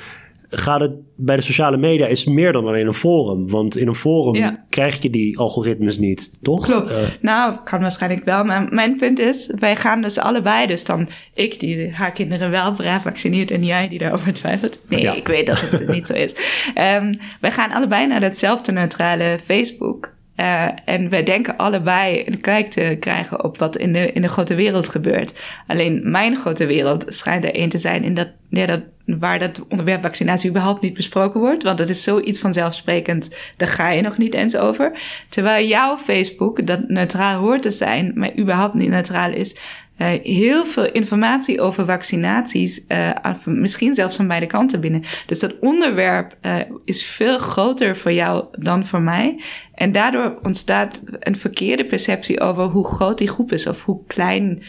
[0.48, 3.48] gaat het bij de sociale media is meer dan alleen een forum.
[3.48, 6.64] Want in een forum krijg je die algoritmes niet, toch?
[6.64, 6.90] Klopt.
[6.90, 8.44] Uh, nou, kan waarschijnlijk wel.
[8.44, 12.74] Maar mijn punt is, wij gaan dus allebei, dus dan ik die haar kinderen wel
[12.74, 14.80] braaf vaccineert en jij die daarover twijfelt.
[14.88, 16.34] Nee, ik weet dat het niet zo is.
[16.74, 20.16] Um, wij gaan allebei naar datzelfde neutrale Facebook.
[20.40, 24.28] Uh, en wij denken allebei een kijk te krijgen op wat in de, in de
[24.28, 25.40] grote wereld gebeurt.
[25.66, 29.66] Alleen mijn grote wereld schijnt er één te zijn in dat, ja, dat, waar dat
[29.68, 31.62] onderwerp vaccinatie überhaupt niet besproken wordt.
[31.62, 35.00] Want dat is zoiets vanzelfsprekend, daar ga je nog niet eens over.
[35.28, 39.56] Terwijl jouw Facebook, dat neutraal hoort te zijn, maar überhaupt niet neutraal is,
[39.98, 43.10] uh, heel veel informatie over vaccinaties, uh,
[43.44, 45.04] misschien zelfs van beide kanten binnen.
[45.26, 49.40] Dus dat onderwerp uh, is veel groter voor jou dan voor mij.
[49.74, 54.62] En daardoor ontstaat een verkeerde perceptie over hoe groot die groep is of hoe klein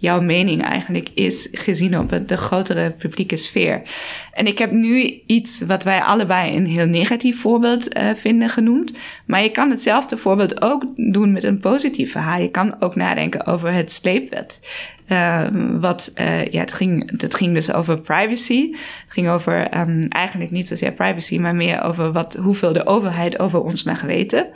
[0.00, 3.82] jouw mening eigenlijk is gezien op de grotere publieke sfeer.
[4.32, 8.92] En ik heb nu iets wat wij allebei een heel negatief voorbeeld uh, vinden genoemd.
[9.26, 12.40] Maar je kan hetzelfde voorbeeld ook doen met een positief verhaal.
[12.40, 14.68] Je kan ook nadenken over het sleepwet.
[15.08, 15.46] Uh,
[15.80, 18.70] wat, uh, ja, het ging, het ging dus over privacy.
[18.70, 23.38] Het ging over um, eigenlijk niet zozeer privacy, maar meer over wat, hoeveel de overheid
[23.38, 24.46] over ons mag weten.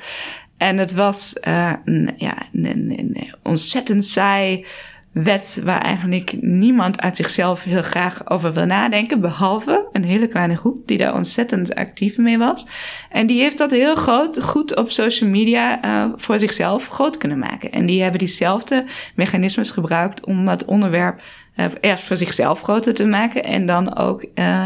[0.56, 4.66] En het was een, ja, een ontzettend saai
[5.14, 10.56] wet waar eigenlijk niemand uit zichzelf heel graag over wil nadenken, behalve een hele kleine
[10.56, 12.66] groep die daar ontzettend actief mee was.
[13.10, 17.38] En die heeft dat heel groot, goed op social media uh, voor zichzelf groot kunnen
[17.38, 17.72] maken.
[17.72, 18.84] En die hebben diezelfde
[19.14, 21.20] mechanismes gebruikt om dat onderwerp
[21.56, 24.64] uh, eerst voor zichzelf groter te maken en dan ook uh,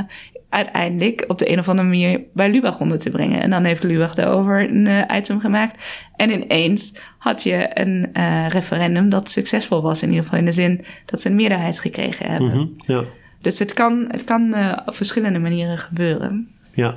[0.49, 3.41] uiteindelijk op de een of andere manier bij Lubach onder te brengen.
[3.41, 5.77] En dan heeft Lubach daarover een uh, item gemaakt.
[6.17, 10.03] En ineens had je een uh, referendum dat succesvol was.
[10.03, 12.49] In ieder geval in de zin dat ze een meerderheid gekregen hebben.
[12.49, 13.05] Mm -hmm, ja.
[13.41, 16.49] Dus het kan, het kan uh, op verschillende manieren gebeuren.
[16.75, 16.97] Ja.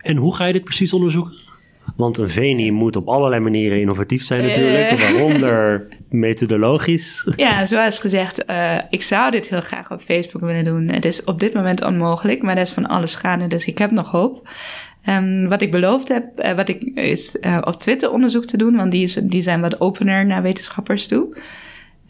[0.00, 1.34] En hoe ga je dit precies onderzoeken?
[1.96, 5.00] Want een VENI moet op allerlei manieren innovatief zijn natuurlijk, uh.
[5.00, 7.28] waaronder methodologisch.
[7.36, 10.90] Ja, zoals gezegd, uh, ik zou dit heel graag op Facebook willen doen.
[10.90, 13.90] Het is op dit moment onmogelijk, maar er is van alles gaande, dus ik heb
[13.90, 14.48] nog hoop.
[15.08, 18.90] Um, wat ik beloofd heb, uh, wat ik, is op Twitter onderzoek te doen, want
[18.90, 21.36] die, is, die zijn wat opener naar wetenschappers toe.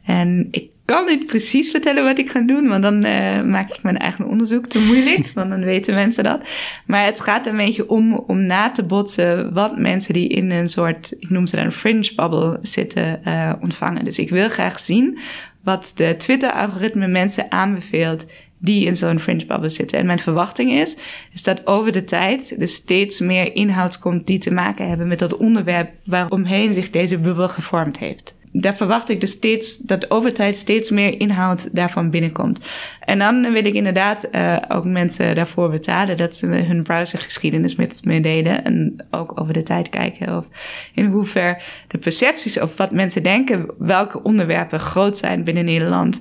[0.04, 3.82] En ik kan niet precies vertellen wat ik ga doen, want dan uh, maak ik
[3.82, 6.48] mijn eigen onderzoek te moeilijk, want dan weten mensen dat.
[6.86, 10.68] Maar het gaat een beetje om, om na te botsen wat mensen die in een
[10.68, 14.04] soort, ik noem ze dan fringe bubble zitten, uh, ontvangen.
[14.04, 15.18] Dus ik wil graag zien
[15.62, 18.26] wat de Twitter-algoritme mensen aanbeveelt
[18.58, 19.98] die in zo'n fringe bubble zitten.
[19.98, 20.96] En mijn verwachting is,
[21.32, 25.18] is dat over de tijd er steeds meer inhoud komt die te maken hebben met
[25.18, 30.32] dat onderwerp waaromheen zich deze bubbel gevormd heeft daar verwacht ik dus steeds dat over
[30.32, 32.60] tijd steeds meer inhoud daarvan binnenkomt.
[33.00, 38.04] En dan wil ik inderdaad uh, ook mensen daarvoor betalen dat ze hun browsergeschiedenis met
[38.04, 38.64] me delen.
[38.64, 40.48] En ook over de tijd kijken of
[40.92, 46.20] in hoever de percepties of wat mensen denken, welke onderwerpen groot zijn binnen Nederland.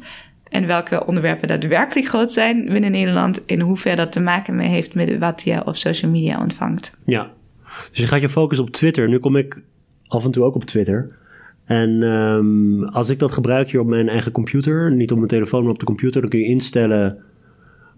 [0.50, 3.42] En welke onderwerpen daadwerkelijk groot zijn binnen Nederland.
[3.46, 6.98] In hoever dat te maken heeft met wat je op social media ontvangt.
[7.06, 7.32] Ja,
[7.90, 9.10] dus je gaat je focussen op Twitter.
[9.10, 9.62] Nu kom ik
[10.08, 11.22] af en toe ook op Twitter.
[11.66, 15.61] En um, als ik dat gebruik hier op mijn eigen computer, niet op mijn telefoon,
[15.61, 17.18] maar op de computer, dan kun je instellen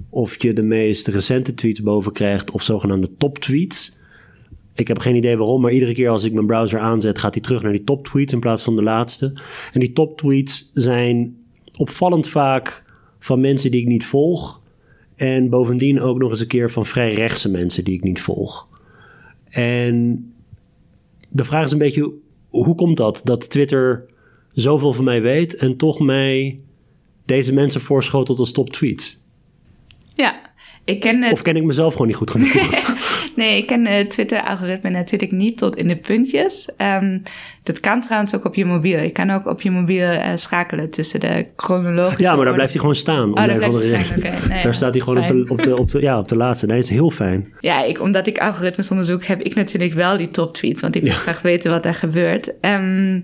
[0.09, 3.97] of je de meest recente tweets boven krijgt of zogenaamde top tweets.
[4.73, 7.43] Ik heb geen idee waarom, maar iedere keer als ik mijn browser aanzet, gaat hij
[7.43, 9.41] terug naar die top tweets in plaats van de laatste.
[9.73, 11.37] En die top tweets zijn
[11.75, 12.83] opvallend vaak
[13.19, 14.61] van mensen die ik niet volg.
[15.15, 18.67] En bovendien ook nog eens een keer van vrij rechtse mensen die ik niet volg.
[19.49, 20.25] En
[21.29, 22.13] de vraag is een beetje
[22.63, 23.21] hoe komt dat?
[23.23, 24.05] Dat Twitter
[24.51, 26.59] zoveel van mij weet en toch mij
[27.25, 29.21] deze mensen voorschotelt als top tweets?
[30.13, 30.41] Ja,
[30.83, 31.33] ik ken het...
[31.33, 32.53] Of ken ik mezelf gewoon niet goed genoeg?
[33.35, 36.69] nee, ik ken het Twitter-algoritme natuurlijk niet tot in de puntjes.
[36.77, 37.23] Um,
[37.63, 38.99] dat kan trouwens ook op je mobiel.
[38.99, 42.23] Je kan ook op je mobiel uh, schakelen tussen de chronologische...
[42.23, 43.29] Ja, maar daar blijft hij gewoon staan.
[43.29, 44.17] Oh, daar, staan.
[44.17, 46.35] Okay, nee, daar staat hij gewoon op de, op, de, op, de, ja, op de
[46.35, 46.65] laatste.
[46.65, 47.53] Nee, dat is heel fijn.
[47.59, 50.81] Ja, ik, omdat ik algoritmes onderzoek, heb ik natuurlijk wel die top tweets.
[50.81, 51.17] Want ik wil ja.
[51.17, 52.53] graag weten wat er gebeurt.
[52.61, 53.23] Um,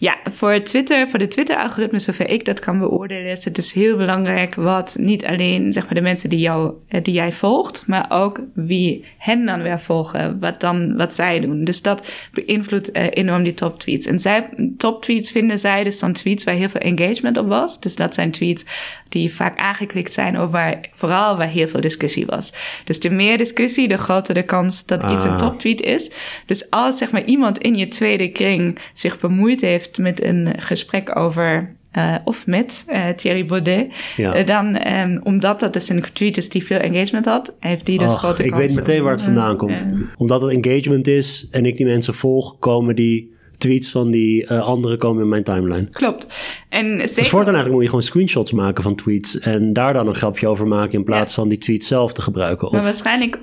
[0.00, 3.96] ja, voor Twitter, voor de Twitter-algoritme, zover ik dat kan beoordelen, is het dus heel
[3.96, 8.06] belangrijk wat niet alleen zeg maar, de mensen die, jou, eh, die jij volgt, maar
[8.08, 11.64] ook wie hen dan weer volgen, wat, dan, wat zij doen.
[11.64, 14.06] Dus dat beïnvloedt uh, enorm die top tweets.
[14.06, 17.80] En zij, top tweets vinden zij dus dan tweets waar heel veel engagement op was.
[17.80, 18.64] Dus dat zijn tweets
[19.10, 22.52] die vaak aangeklikt zijn of waar, vooral waar heel veel discussie was.
[22.84, 25.38] Dus de meer discussie, de groter de kans dat iets een ah.
[25.38, 26.10] top tweet is.
[26.46, 31.16] Dus als zeg maar iemand in je tweede kring zich bemoeid heeft met een gesprek
[31.16, 33.86] over uh, of met uh, Thierry Baudet.
[34.16, 34.38] Ja.
[34.38, 37.98] Uh, dan, um, omdat dat dus een tweet is die veel engagement had, heeft die
[37.98, 39.86] dus Och, grote Ik weet meteen waar het vandaan komt.
[40.16, 44.60] Omdat het engagement is en ik die mensen volg, komen die tweets van die uh,
[44.60, 45.88] anderen komen in mijn timeline.
[45.88, 46.26] Klopt.
[46.68, 47.06] En zeker...
[47.14, 50.48] Dus voortaan eigenlijk moet je gewoon screenshots maken van tweets en daar dan een grapje
[50.48, 52.66] over maken in plaats van die tweet zelf te gebruiken.
[52.66, 52.72] Of...
[52.72, 53.38] Maar waarschijnlijk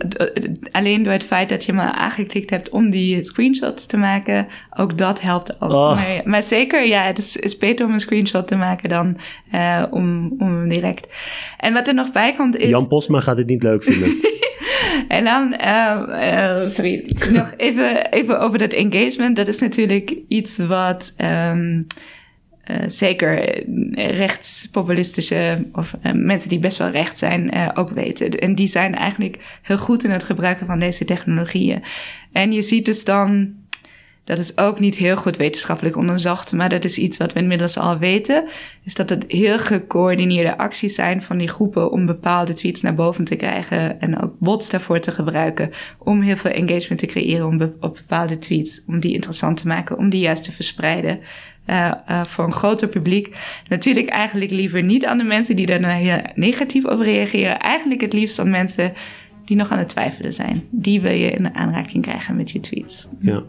[0.72, 4.48] alleen door het feit dat je me aangeklikt hebt om die screenshots te maken,
[4.78, 5.72] ook dat helpt ook.
[5.72, 5.96] Oh.
[5.96, 9.18] Maar, maar, zeker, ja, het is, is, beter om een screenshot te maken dan
[9.54, 11.08] uh, om, om direct.
[11.58, 12.70] En wat er nog bij komt is...
[12.70, 14.16] Jan Posma gaat het niet leuk vinden.
[15.08, 19.36] En dan, uh, uh, sorry, nog even, even over dat engagement.
[19.36, 21.88] Dat is natuurlijk iets wat um,
[22.66, 23.64] uh, zeker
[24.16, 28.30] rechtspopulistische of mensen die best wel recht zijn ook weten.
[28.30, 31.84] En die zijn eigenlijk heel goed in het gebruiken van deze technologieën.
[32.32, 33.56] En je ziet dus dan
[34.28, 37.78] dat is ook niet heel goed wetenschappelijk onderzocht, maar dat is iets wat we inmiddels
[37.78, 38.48] al weten.
[38.84, 43.26] Is dat het heel gecoördineerde acties zijn van die groepen om bepaalde tweets naar boven
[43.26, 47.62] te krijgen en ook bots daarvoor te gebruiken om heel veel engagement te creëren om
[47.80, 51.20] op bepaalde tweets, om die interessant te maken, om die juist te verspreiden.
[51.70, 53.36] Uh, uh, voor een groter publiek.
[53.68, 57.60] Natuurlijk eigenlijk liever niet aan de mensen die daar heel negatief over reageren.
[57.60, 58.94] Eigenlijk het liefst aan mensen
[59.46, 60.64] die nog aan het twijfelen zijn.
[60.72, 63.08] Die wil je in aanraking krijgen met je tweets.
[63.20, 63.44] Ja.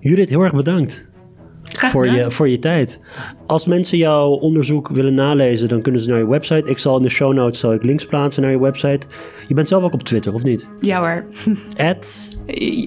[0.00, 1.10] Judith, heel erg bedankt.
[1.62, 3.00] voor je, voor je tijd.
[3.46, 6.70] Als mensen jouw onderzoek willen nalezen, dan kunnen ze naar je website.
[6.70, 9.06] Ik zal in de show notes zal ik links plaatsen naar je website.
[9.48, 10.70] Je bent zelf ook op Twitter, of niet?
[10.80, 11.24] Ja hoor.
[11.90, 12.38] At?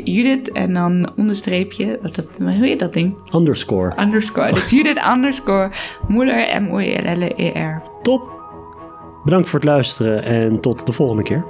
[0.03, 1.99] Judith en dan onderstreepje.
[2.01, 3.16] Wat dat, hoe heet dat ding?
[3.36, 4.01] Underscore.
[4.01, 4.53] Underscore.
[4.53, 5.72] Dus Judith underscore
[6.07, 7.82] Moeller, M-O-E-L-L-E-R.
[8.01, 8.32] Top.
[9.24, 11.45] Bedankt voor het luisteren en tot de volgende keer.